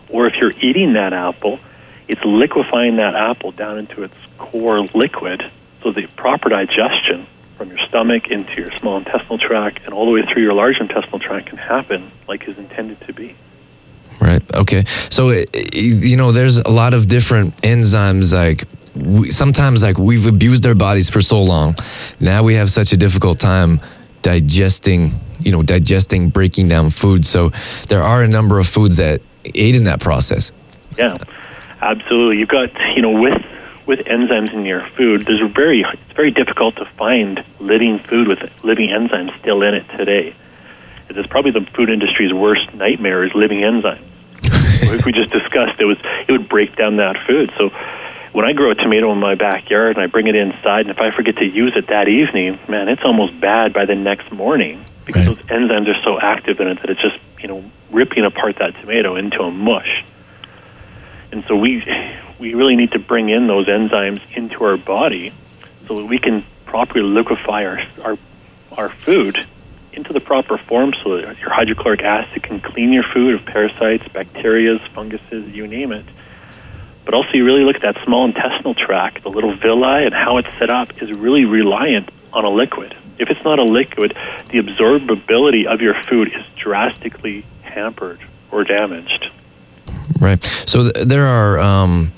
Or 0.09 0.27
if 0.27 0.35
you're 0.35 0.53
eating 0.61 0.93
that 0.93 1.13
apple, 1.13 1.59
it's 2.07 2.23
liquefying 2.23 2.97
that 2.97 3.15
apple 3.15 3.51
down 3.51 3.77
into 3.79 4.03
its 4.03 4.15
core 4.37 4.79
liquid 4.93 5.41
so 5.81 5.91
the 5.91 6.07
proper 6.15 6.49
digestion 6.49 7.25
from 7.57 7.69
your 7.69 7.79
stomach 7.87 8.27
into 8.27 8.53
your 8.55 8.71
small 8.77 8.97
intestinal 8.97 9.37
tract 9.37 9.81
and 9.85 9.93
all 9.93 10.05
the 10.05 10.11
way 10.11 10.23
through 10.31 10.43
your 10.43 10.53
large 10.53 10.77
intestinal 10.79 11.19
tract 11.19 11.47
can 11.47 11.57
happen 11.57 12.11
like 12.27 12.47
is 12.47 12.57
intended 12.57 12.99
to 13.01 13.13
be. 13.13 13.35
Right. 14.19 14.41
Okay. 14.53 14.83
So, 15.09 15.29
eh, 15.29 15.45
eh, 15.53 15.69
you 15.73 16.17
know, 16.17 16.31
there's 16.31 16.57
a 16.57 16.69
lot 16.69 16.93
of 16.93 17.07
different 17.07 17.55
enzymes 17.57 18.33
like 18.33 18.65
we, 18.95 19.31
sometimes 19.31 19.83
like 19.83 19.97
we've 19.97 20.27
abused 20.27 20.65
our 20.65 20.75
bodies 20.75 21.09
for 21.09 21.21
so 21.21 21.41
long. 21.41 21.75
Now 22.19 22.43
we 22.43 22.55
have 22.55 22.71
such 22.71 22.91
a 22.91 22.97
difficult 22.97 23.39
time 23.39 23.81
digesting, 24.21 25.19
you 25.39 25.51
know, 25.51 25.63
digesting, 25.63 26.29
breaking 26.29 26.67
down 26.67 26.89
food. 26.89 27.25
So 27.25 27.51
there 27.87 28.03
are 28.03 28.21
a 28.21 28.27
number 28.27 28.59
of 28.59 28.67
foods 28.67 28.97
that 28.97 29.21
aid 29.45 29.75
in 29.75 29.85
that 29.85 29.99
process. 29.99 30.51
Yeah, 30.97 31.17
absolutely. 31.81 32.37
You've 32.37 32.49
got, 32.49 32.69
you 32.95 33.01
know, 33.01 33.11
with 33.11 33.41
with 33.87 33.99
enzymes 33.99 34.53
in 34.53 34.65
your 34.65 34.87
food, 34.95 35.25
there's 35.25 35.41
a 35.41 35.47
very 35.47 35.81
it's 35.81 36.15
very 36.15 36.31
difficult 36.31 36.75
to 36.77 36.85
find 36.97 37.43
living 37.59 37.99
food 37.99 38.27
with 38.27 38.39
living 38.63 38.89
enzymes 38.89 39.37
still 39.39 39.63
in 39.63 39.73
it 39.73 39.87
today. 39.97 40.33
It's 41.09 41.27
probably 41.27 41.51
the 41.51 41.65
food 41.75 41.89
industry's 41.89 42.31
worst 42.31 42.73
nightmare 42.73 43.23
is 43.25 43.33
living 43.35 43.59
enzymes. 43.59 44.07
like 44.87 45.03
we 45.05 45.11
just 45.11 45.31
discussed, 45.31 45.79
it 45.79 45.85
was 45.85 45.97
it 46.27 46.31
would 46.31 46.47
break 46.47 46.75
down 46.75 46.97
that 46.97 47.17
food. 47.27 47.51
So 47.57 47.69
when 48.33 48.45
I 48.45 48.53
grow 48.53 48.71
a 48.71 48.75
tomato 48.75 49.11
in 49.11 49.19
my 49.19 49.35
backyard 49.35 49.97
and 49.97 50.03
I 50.03 50.07
bring 50.07 50.27
it 50.27 50.35
inside, 50.35 50.81
and 50.81 50.89
if 50.89 50.99
I 50.99 51.11
forget 51.11 51.37
to 51.37 51.45
use 51.45 51.73
it 51.75 51.87
that 51.87 52.07
evening, 52.07 52.59
man, 52.69 52.87
it's 52.87 53.03
almost 53.03 53.39
bad 53.39 53.73
by 53.73 53.85
the 53.85 53.95
next 53.95 54.31
morning 54.31 54.85
because 55.05 55.27
right. 55.27 55.37
those 55.37 55.45
enzymes 55.47 55.87
are 55.87 56.01
so 56.03 56.19
active 56.19 56.59
in 56.59 56.67
it 56.67 56.79
that 56.81 56.89
it's 56.89 57.01
just 57.01 57.17
you 57.39 57.47
know 57.47 57.63
ripping 57.91 58.23
apart 58.23 58.57
that 58.59 58.73
tomato 58.79 59.15
into 59.15 59.41
a 59.41 59.51
mush. 59.51 60.05
And 61.31 61.43
so 61.47 61.55
we 61.55 61.83
we 62.39 62.53
really 62.53 62.75
need 62.75 62.91
to 62.91 62.99
bring 62.99 63.29
in 63.29 63.47
those 63.47 63.67
enzymes 63.67 64.21
into 64.35 64.63
our 64.63 64.77
body 64.77 65.33
so 65.87 65.97
that 65.97 66.05
we 66.05 66.17
can 66.17 66.45
properly 66.65 67.03
liquefy 67.03 67.65
our 67.65 67.81
our, 68.03 68.17
our 68.77 68.89
food 68.89 69.37
into 69.91 70.13
the 70.13 70.21
proper 70.21 70.57
form 70.57 70.93
so 71.03 71.17
that 71.17 71.37
your 71.39 71.49
hydrochloric 71.49 72.01
acid 72.01 72.41
can 72.43 72.61
clean 72.61 72.93
your 72.93 73.03
food 73.03 73.35
of 73.35 73.45
parasites, 73.45 74.07
bacteria, 74.13 74.79
funguses, 74.95 75.53
you 75.53 75.67
name 75.67 75.91
it 75.91 76.05
but 77.05 77.13
also 77.13 77.31
you 77.33 77.45
really 77.45 77.63
look 77.63 77.75
at 77.75 77.81
that 77.81 78.03
small 78.03 78.25
intestinal 78.25 78.75
tract, 78.75 79.23
the 79.23 79.29
little 79.29 79.55
villi, 79.55 80.05
and 80.05 80.13
how 80.13 80.37
it's 80.37 80.49
set 80.59 80.69
up 80.69 81.01
is 81.01 81.11
really 81.11 81.45
reliant 81.45 82.09
on 82.33 82.45
a 82.45 82.49
liquid. 82.49 82.95
If 83.17 83.29
it's 83.29 83.43
not 83.43 83.59
a 83.59 83.63
liquid, 83.63 84.15
the 84.49 84.59
absorbability 84.59 85.65
of 85.65 85.81
your 85.81 86.01
food 86.03 86.29
is 86.29 86.43
drastically 86.55 87.45
hampered 87.61 88.19
or 88.51 88.63
damaged. 88.63 89.29
Right. 90.19 90.43
So 90.65 90.91
th- 90.91 91.07
there 91.07 91.25
are. 91.25 91.59
Um, 91.59 92.13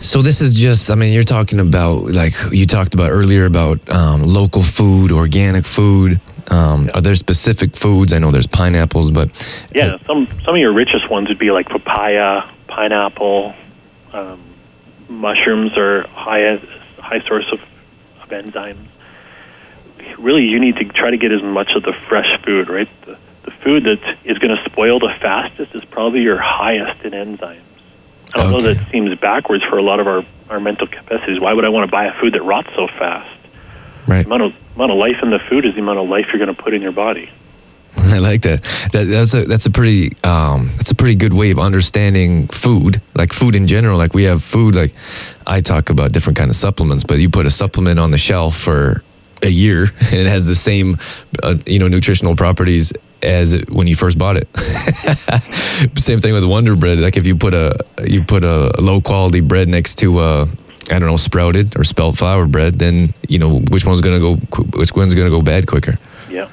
so 0.00 0.22
this 0.22 0.40
is 0.40 0.56
just. 0.56 0.90
I 0.90 0.94
mean, 0.94 1.12
you're 1.12 1.22
talking 1.22 1.60
about 1.60 2.12
like 2.12 2.34
you 2.50 2.66
talked 2.66 2.94
about 2.94 3.10
earlier 3.10 3.44
about 3.44 3.86
um, 3.90 4.22
local 4.22 4.62
food, 4.62 5.12
organic 5.12 5.64
food. 5.64 6.20
Um, 6.48 6.84
yeah. 6.84 6.90
Are 6.94 7.00
there 7.00 7.14
specific 7.14 7.76
foods? 7.76 8.12
I 8.12 8.18
know 8.18 8.30
there's 8.30 8.46
pineapples, 8.46 9.10
but 9.10 9.30
yeah, 9.74 9.98
some 10.06 10.26
some 10.44 10.54
of 10.54 10.60
your 10.60 10.72
richest 10.72 11.10
ones 11.10 11.28
would 11.28 11.38
be 11.38 11.50
like 11.50 11.68
papaya, 11.68 12.42
pineapple, 12.66 13.54
um, 14.12 14.54
mushrooms 15.08 15.76
are 15.76 16.06
high 16.08 16.56
high 16.98 17.20
source 17.26 17.46
of, 17.52 17.60
of 18.22 18.28
enzymes. 18.28 18.88
Really, 20.18 20.44
you 20.44 20.58
need 20.58 20.76
to 20.76 20.84
try 20.84 21.10
to 21.10 21.16
get 21.16 21.32
as 21.32 21.42
much 21.42 21.72
of 21.74 21.82
the 21.82 21.92
fresh 22.08 22.40
food, 22.44 22.68
right? 22.68 22.88
The, 23.06 23.18
the 23.44 23.50
food 23.62 23.84
that 23.84 24.18
is 24.24 24.38
going 24.38 24.56
to 24.56 24.62
spoil 24.64 24.98
the 24.98 25.12
fastest 25.20 25.74
is 25.74 25.84
probably 25.84 26.22
your 26.22 26.40
highest 26.40 27.04
in 27.04 27.12
enzymes. 27.12 27.62
I 28.34 28.38
don't 28.38 28.54
okay. 28.54 28.66
know 28.66 28.74
that 28.74 28.90
seems 28.90 29.14
backwards 29.18 29.62
for 29.64 29.78
a 29.78 29.82
lot 29.82 30.00
of 30.00 30.06
our, 30.06 30.24
our 30.48 30.60
mental 30.60 30.86
capacities. 30.86 31.40
Why 31.40 31.52
would 31.52 31.64
I 31.64 31.68
want 31.68 31.86
to 31.86 31.90
buy 31.90 32.06
a 32.06 32.18
food 32.20 32.34
that 32.34 32.42
rots 32.42 32.68
so 32.74 32.86
fast? 32.86 33.28
Right. 34.06 34.26
The 34.26 34.26
amount 34.26 34.42
of, 34.42 34.52
amount 34.74 34.92
of 34.92 34.98
life 34.98 35.16
in 35.22 35.30
the 35.30 35.38
food 35.50 35.66
is 35.66 35.74
the 35.74 35.80
amount 35.80 35.98
of 35.98 36.08
life 36.08 36.26
you're 36.32 36.44
going 36.44 36.54
to 36.54 36.62
put 36.62 36.72
in 36.72 36.82
your 36.82 36.92
body. 36.92 37.30
I 37.96 38.18
like 38.18 38.42
that. 38.42 38.62
that 38.92 39.04
that's 39.04 39.34
a 39.34 39.44
that's 39.44 39.66
a 39.66 39.70
pretty 39.70 40.16
um, 40.24 40.70
that's 40.76 40.90
a 40.90 40.94
pretty 40.94 41.14
good 41.14 41.36
way 41.36 41.50
of 41.50 41.58
understanding 41.58 42.48
food, 42.48 43.02
like 43.14 43.32
food 43.32 43.54
in 43.54 43.66
general. 43.66 43.98
Like 43.98 44.14
we 44.14 44.24
have 44.24 44.42
food, 44.42 44.74
like 44.74 44.94
I 45.46 45.60
talk 45.60 45.90
about 45.90 46.12
different 46.12 46.38
kind 46.38 46.50
of 46.50 46.56
supplements, 46.56 47.04
but 47.04 47.18
you 47.18 47.28
put 47.28 47.46
a 47.46 47.50
supplement 47.50 48.00
on 48.00 48.10
the 48.10 48.18
shelf 48.18 48.56
for 48.56 49.02
a 49.42 49.48
year 49.48 49.84
and 50.00 50.14
it 50.14 50.26
has 50.26 50.46
the 50.46 50.54
same, 50.54 50.96
uh, 51.42 51.56
you 51.66 51.78
know, 51.78 51.88
nutritional 51.88 52.36
properties 52.36 52.92
as 53.22 53.52
it, 53.52 53.70
when 53.70 53.86
you 53.86 53.94
first 53.94 54.18
bought 54.18 54.36
it. 54.36 54.48
same 55.98 56.20
thing 56.20 56.32
with 56.32 56.44
Wonder 56.44 56.76
Bread. 56.76 56.98
Like 56.98 57.16
if 57.16 57.26
you 57.26 57.36
put 57.36 57.54
a 57.54 57.78
you 58.06 58.22
put 58.22 58.44
a 58.44 58.72
low 58.80 59.00
quality 59.00 59.40
bread 59.40 59.68
next 59.68 59.96
to 59.96 60.20
a 60.20 60.42
I 60.90 60.98
don't 60.98 61.08
know 61.08 61.16
sprouted 61.16 61.76
or 61.78 61.84
spelt 61.84 62.16
flour 62.16 62.46
bread, 62.46 62.78
then 62.78 63.14
you 63.28 63.38
know 63.38 63.60
which 63.60 63.84
one's 63.84 64.00
gonna 64.00 64.18
go 64.18 64.36
which 64.76 64.94
one's 64.94 65.14
gonna 65.14 65.30
go 65.30 65.42
bad 65.42 65.66
quicker. 65.66 65.98
Yeah. 66.30 66.50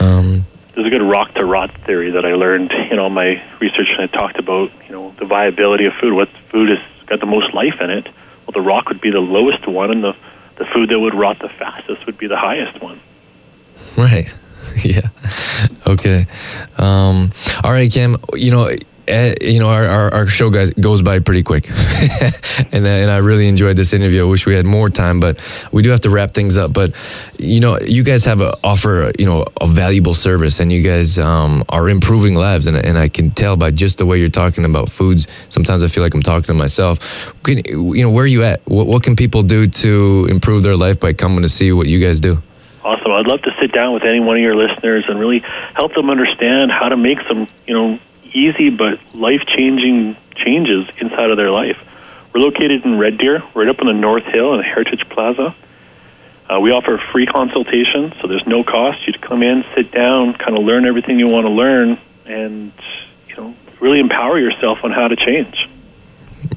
Um, 0.00 0.46
There's 0.74 0.86
a 0.86 0.90
good 0.90 1.02
rock 1.02 1.34
to 1.34 1.44
rot 1.44 1.70
theory 1.86 2.10
that 2.12 2.24
I 2.24 2.34
learned 2.34 2.72
in 2.90 2.98
all 2.98 3.10
my 3.10 3.42
research, 3.60 3.88
and 3.98 4.02
I 4.02 4.06
talked 4.06 4.38
about 4.38 4.70
you 4.86 4.92
know 4.92 5.14
the 5.18 5.26
viability 5.26 5.86
of 5.86 5.94
food. 6.00 6.12
What 6.12 6.28
food 6.50 6.70
has 6.70 6.78
got 7.06 7.20
the 7.20 7.26
most 7.26 7.54
life 7.54 7.80
in 7.80 7.90
it? 7.90 8.06
Well, 8.06 8.52
the 8.54 8.62
rock 8.62 8.88
would 8.88 9.00
be 9.00 9.10
the 9.10 9.20
lowest 9.20 9.66
one, 9.66 9.90
and 9.90 10.02
the 10.04 10.14
the 10.56 10.66
food 10.66 10.90
that 10.90 10.98
would 10.98 11.14
rot 11.14 11.38
the 11.40 11.48
fastest 11.48 12.04
would 12.06 12.18
be 12.18 12.26
the 12.26 12.36
highest 12.36 12.82
one. 12.82 13.00
Right. 13.96 14.32
Yeah. 14.84 15.08
Okay. 15.86 16.26
Um, 16.76 17.32
all 17.64 17.72
right, 17.72 17.90
Cam. 17.90 18.16
You 18.34 18.52
know, 18.52 18.70
you 19.08 19.58
know, 19.58 19.68
our, 19.68 19.86
our, 19.86 20.14
our, 20.14 20.26
show 20.26 20.50
guys 20.50 20.70
goes 20.74 21.02
by 21.02 21.18
pretty 21.18 21.42
quick, 21.42 21.70
and 22.72 22.86
and 22.86 23.10
I 23.10 23.18
really 23.18 23.48
enjoyed 23.48 23.76
this 23.76 23.92
interview. 23.92 24.22
I 24.22 24.28
wish 24.28 24.46
we 24.46 24.54
had 24.54 24.66
more 24.66 24.90
time, 24.90 25.18
but 25.20 25.38
we 25.72 25.82
do 25.82 25.90
have 25.90 26.00
to 26.02 26.10
wrap 26.10 26.32
things 26.32 26.58
up. 26.58 26.72
But 26.72 26.94
you 27.38 27.60
know, 27.60 27.78
you 27.80 28.02
guys 28.02 28.24
have 28.26 28.40
a 28.40 28.56
offer, 28.62 29.10
you 29.18 29.26
know, 29.26 29.46
a 29.60 29.66
valuable 29.66 30.14
service, 30.14 30.60
and 30.60 30.72
you 30.72 30.82
guys 30.82 31.18
um, 31.18 31.64
are 31.68 31.88
improving 31.88 32.34
lives, 32.34 32.66
and 32.66 32.76
and 32.76 32.98
I 32.98 33.08
can 33.08 33.30
tell 33.30 33.56
by 33.56 33.70
just 33.70 33.98
the 33.98 34.06
way 34.06 34.18
you're 34.18 34.28
talking 34.28 34.64
about 34.64 34.90
foods. 34.90 35.26
Sometimes 35.48 35.82
I 35.82 35.88
feel 35.88 36.02
like 36.02 36.14
I'm 36.14 36.22
talking 36.22 36.46
to 36.46 36.54
myself. 36.54 36.98
Can, 37.42 37.62
you 37.66 38.02
know, 38.02 38.10
where 38.10 38.24
are 38.24 38.28
you 38.28 38.44
at? 38.44 38.60
What, 38.66 38.86
what 38.86 39.02
can 39.02 39.16
people 39.16 39.42
do 39.42 39.66
to 39.66 40.26
improve 40.28 40.62
their 40.62 40.76
life 40.76 41.00
by 41.00 41.12
coming 41.12 41.42
to 41.42 41.48
see 41.48 41.72
what 41.72 41.86
you 41.86 42.00
guys 42.00 42.20
do? 42.20 42.42
Awesome. 42.84 43.12
I'd 43.12 43.26
love 43.26 43.42
to 43.42 43.54
sit 43.60 43.72
down 43.72 43.92
with 43.92 44.04
any 44.04 44.20
one 44.20 44.36
of 44.36 44.42
your 44.42 44.56
listeners 44.56 45.04
and 45.08 45.18
really 45.18 45.40
help 45.74 45.94
them 45.94 46.10
understand 46.10 46.70
how 46.70 46.88
to 46.88 46.96
make 46.96 47.18
some, 47.28 47.48
you 47.66 47.74
know, 47.74 47.98
easy 48.32 48.70
but 48.70 48.98
life 49.14 49.42
changing 49.46 50.16
changes 50.36 50.86
inside 50.98 51.30
of 51.30 51.36
their 51.36 51.50
life. 51.50 51.76
We're 52.32 52.40
located 52.40 52.84
in 52.84 52.98
Red 52.98 53.18
Deer, 53.18 53.42
right 53.54 53.68
up 53.68 53.80
on 53.80 53.86
the 53.86 53.92
North 53.92 54.24
Hill 54.24 54.54
in 54.54 54.62
Heritage 54.62 55.08
Plaza. 55.08 55.54
Uh, 56.48 56.60
we 56.60 56.70
offer 56.70 56.98
free 57.12 57.26
consultation, 57.26 58.14
so 58.20 58.28
there's 58.28 58.46
no 58.46 58.64
cost. 58.64 59.06
You 59.06 59.12
come 59.14 59.42
in, 59.42 59.64
sit 59.74 59.92
down, 59.92 60.34
kind 60.34 60.56
of 60.56 60.64
learn 60.64 60.86
everything 60.86 61.18
you 61.18 61.28
want 61.28 61.46
to 61.46 61.50
learn, 61.50 61.98
and 62.24 62.72
you 63.28 63.36
know 63.36 63.54
really 63.80 64.00
empower 64.00 64.38
yourself 64.38 64.78
on 64.82 64.90
how 64.90 65.08
to 65.08 65.16
change. 65.16 65.68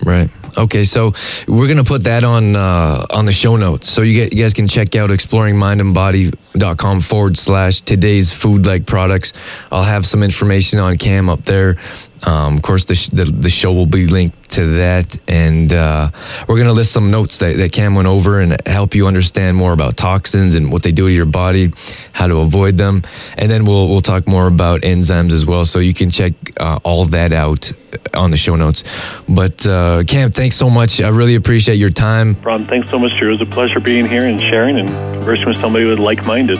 Right. 0.03 0.29
Okay, 0.57 0.83
so 0.83 1.13
we're 1.47 1.67
gonna 1.67 1.83
put 1.83 2.03
that 2.03 2.23
on 2.23 2.55
uh, 2.55 3.05
on 3.11 3.25
the 3.25 3.31
show 3.31 3.55
notes, 3.55 3.89
so 3.89 4.01
you, 4.01 4.13
get, 4.13 4.33
you 4.33 4.43
guys 4.43 4.53
can 4.53 4.67
check 4.67 4.95
out 4.95 5.09
exploringmindandbody.com 5.09 7.01
forward 7.01 7.37
slash 7.37 7.81
today's 7.81 8.31
food 8.31 8.65
like 8.65 8.85
products. 8.85 9.33
I'll 9.71 9.83
have 9.83 10.05
some 10.05 10.23
information 10.23 10.79
on 10.79 10.97
Cam 10.97 11.29
up 11.29 11.45
there. 11.45 11.77
Um, 12.23 12.55
of 12.57 12.61
course, 12.61 12.85
the, 12.85 12.95
sh- 12.95 13.07
the, 13.07 13.25
the 13.25 13.49
show 13.49 13.73
will 13.73 13.85
be 13.85 14.07
linked 14.07 14.51
to 14.51 14.65
that, 14.77 15.17
and 15.29 15.73
uh, 15.73 16.11
we're 16.47 16.57
gonna 16.57 16.73
list 16.73 16.91
some 16.91 17.09
notes 17.09 17.37
that, 17.39 17.57
that 17.57 17.71
Cam 17.71 17.95
went 17.95 18.07
over 18.07 18.39
and 18.39 18.61
help 18.67 18.93
you 18.93 19.07
understand 19.07 19.57
more 19.57 19.73
about 19.73 19.97
toxins 19.97 20.55
and 20.55 20.71
what 20.71 20.83
they 20.83 20.91
do 20.91 21.07
to 21.07 21.13
your 21.13 21.25
body, 21.25 21.71
how 22.11 22.27
to 22.27 22.37
avoid 22.37 22.77
them, 22.77 23.03
and 23.37 23.49
then 23.49 23.65
we'll 23.65 23.87
we'll 23.87 24.01
talk 24.01 24.27
more 24.27 24.47
about 24.47 24.81
enzymes 24.81 25.31
as 25.31 25.45
well. 25.45 25.65
So 25.65 25.79
you 25.79 25.93
can 25.93 26.09
check 26.09 26.33
uh, 26.59 26.79
all 26.83 27.05
that 27.05 27.33
out 27.33 27.71
on 28.13 28.31
the 28.31 28.37
show 28.37 28.55
notes. 28.55 28.83
But 29.27 29.65
uh, 29.65 30.03
Cam, 30.05 30.31
thanks 30.31 30.55
so 30.55 30.69
much. 30.69 31.01
I 31.01 31.09
really 31.09 31.35
appreciate 31.35 31.75
your 31.75 31.89
time. 31.89 32.39
Ron, 32.41 32.67
thanks 32.67 32.89
so 32.89 32.99
much. 32.99 33.13
It 33.21 33.25
was 33.25 33.41
a 33.41 33.45
pleasure 33.45 33.79
being 33.79 34.07
here 34.07 34.25
and 34.25 34.39
sharing 34.39 34.77
and 34.77 34.89
conversing 34.89 35.47
with 35.47 35.57
somebody 35.59 35.85
who's 35.85 35.99
like-minded. 35.99 36.59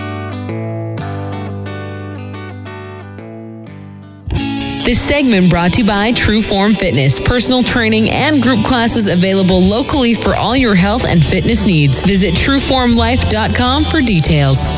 This 4.84 5.00
segment 5.00 5.48
brought 5.48 5.74
to 5.74 5.82
you 5.82 5.86
by 5.86 6.12
True 6.12 6.42
Form 6.42 6.74
Fitness, 6.74 7.20
personal 7.20 7.62
training 7.62 8.10
and 8.10 8.42
group 8.42 8.66
classes 8.66 9.06
available 9.06 9.62
locally 9.62 10.16
for 10.16 10.36
all 10.36 10.58
your 10.58 10.74
health 10.74 11.06
and 11.06 11.24
fitness 11.24 11.66
needs. 11.66 12.02
Visit 12.02 12.34
trueformlife.com 12.34 13.86
for 13.86 14.02
details. 14.02 14.72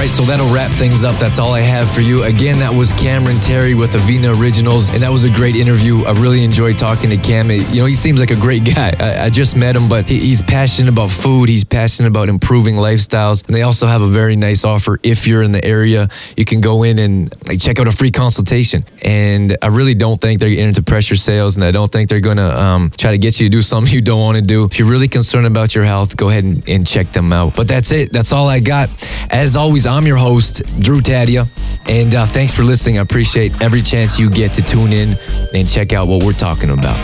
Right, 0.00 0.08
so 0.10 0.22
that'll 0.22 0.50
wrap 0.54 0.70
things 0.78 1.04
up. 1.04 1.14
That's 1.20 1.38
all 1.38 1.52
I 1.52 1.60
have 1.60 1.90
for 1.90 2.00
you. 2.00 2.22
Again, 2.22 2.58
that 2.60 2.72
was 2.72 2.90
Cameron 2.94 3.38
Terry 3.40 3.74
with 3.74 3.90
Avena 3.90 4.34
Originals, 4.40 4.88
and 4.88 5.02
that 5.02 5.10
was 5.10 5.24
a 5.24 5.30
great 5.30 5.56
interview. 5.56 6.04
I 6.04 6.12
really 6.12 6.42
enjoyed 6.42 6.78
talking 6.78 7.10
to 7.10 7.18
Cam. 7.18 7.50
You 7.50 7.82
know, 7.82 7.84
he 7.84 7.94
seems 7.94 8.18
like 8.18 8.30
a 8.30 8.36
great 8.36 8.64
guy. 8.64 8.96
I, 8.98 9.26
I 9.26 9.30
just 9.30 9.56
met 9.56 9.76
him, 9.76 9.90
but 9.90 10.06
he, 10.06 10.18
he's 10.18 10.40
passionate 10.40 10.88
about 10.88 11.10
food. 11.10 11.50
He's 11.50 11.64
passionate 11.64 12.08
about 12.08 12.30
improving 12.30 12.76
lifestyles, 12.76 13.44
and 13.44 13.54
they 13.54 13.60
also 13.60 13.86
have 13.86 14.00
a 14.00 14.06
very 14.06 14.36
nice 14.36 14.64
offer. 14.64 14.98
If 15.02 15.26
you're 15.26 15.42
in 15.42 15.52
the 15.52 15.62
area, 15.62 16.08
you 16.34 16.46
can 16.46 16.62
go 16.62 16.82
in 16.82 16.98
and 16.98 17.34
like 17.46 17.60
check 17.60 17.78
out 17.78 17.86
a 17.86 17.92
free 17.92 18.10
consultation. 18.10 18.86
And 19.02 19.58
I 19.60 19.66
really 19.66 19.94
don't 19.94 20.18
think 20.18 20.40
they're 20.40 20.48
getting 20.48 20.68
into 20.68 20.82
pressure 20.82 21.16
sales, 21.16 21.56
and 21.56 21.64
I 21.64 21.72
don't 21.72 21.92
think 21.92 22.08
they're 22.08 22.20
gonna 22.20 22.48
um, 22.48 22.90
try 22.96 23.10
to 23.10 23.18
get 23.18 23.38
you 23.38 23.48
to 23.48 23.50
do 23.50 23.60
something 23.60 23.92
you 23.92 24.00
don't 24.00 24.20
want 24.20 24.36
to 24.36 24.42
do. 24.42 24.64
If 24.64 24.78
you're 24.78 24.88
really 24.88 25.08
concerned 25.08 25.46
about 25.46 25.74
your 25.74 25.84
health, 25.84 26.16
go 26.16 26.30
ahead 26.30 26.44
and, 26.44 26.66
and 26.66 26.86
check 26.86 27.12
them 27.12 27.34
out. 27.34 27.54
But 27.54 27.68
that's 27.68 27.92
it. 27.92 28.12
That's 28.12 28.32
all 28.32 28.48
I 28.48 28.60
got. 28.60 28.88
As 29.28 29.56
always, 29.56 29.89
I'm 29.90 30.06
your 30.06 30.16
host, 30.16 30.62
Drew 30.80 30.98
Tadia, 30.98 31.48
and 31.88 32.14
uh, 32.14 32.26
thanks 32.26 32.54
for 32.54 32.62
listening. 32.62 32.98
I 32.98 33.02
appreciate 33.02 33.60
every 33.60 33.82
chance 33.82 34.18
you 34.18 34.30
get 34.30 34.54
to 34.54 34.62
tune 34.62 34.92
in 34.92 35.16
and 35.54 35.68
check 35.68 35.92
out 35.92 36.06
what 36.06 36.22
we're 36.22 36.32
talking 36.32 36.70
about. 36.70 36.96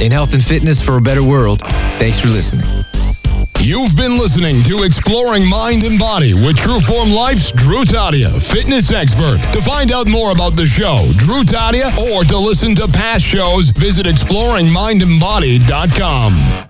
In 0.00 0.12
health 0.12 0.32
and 0.32 0.42
fitness 0.42 0.80
for 0.80 0.96
a 0.96 1.00
better 1.00 1.22
world, 1.22 1.60
thanks 1.98 2.20
for 2.20 2.28
listening. 2.28 2.64
You've 3.58 3.94
been 3.94 4.16
listening 4.16 4.62
to 4.62 4.84
Exploring 4.84 5.46
Mind 5.46 5.82
and 5.82 5.98
Body 5.98 6.32
with 6.32 6.56
Trueform 6.56 7.14
Life's 7.14 7.52
Drew 7.52 7.84
Tadia, 7.84 8.42
fitness 8.42 8.90
expert. 8.90 9.38
To 9.52 9.60
find 9.60 9.92
out 9.92 10.08
more 10.08 10.32
about 10.32 10.56
the 10.56 10.64
show, 10.64 10.96
Drew 11.16 11.42
Tadia, 11.42 11.94
or 11.98 12.24
to 12.24 12.38
listen 12.38 12.74
to 12.76 12.88
past 12.88 13.24
shows, 13.24 13.68
visit 13.68 14.06
exploringmindandbody.com. 14.06 16.69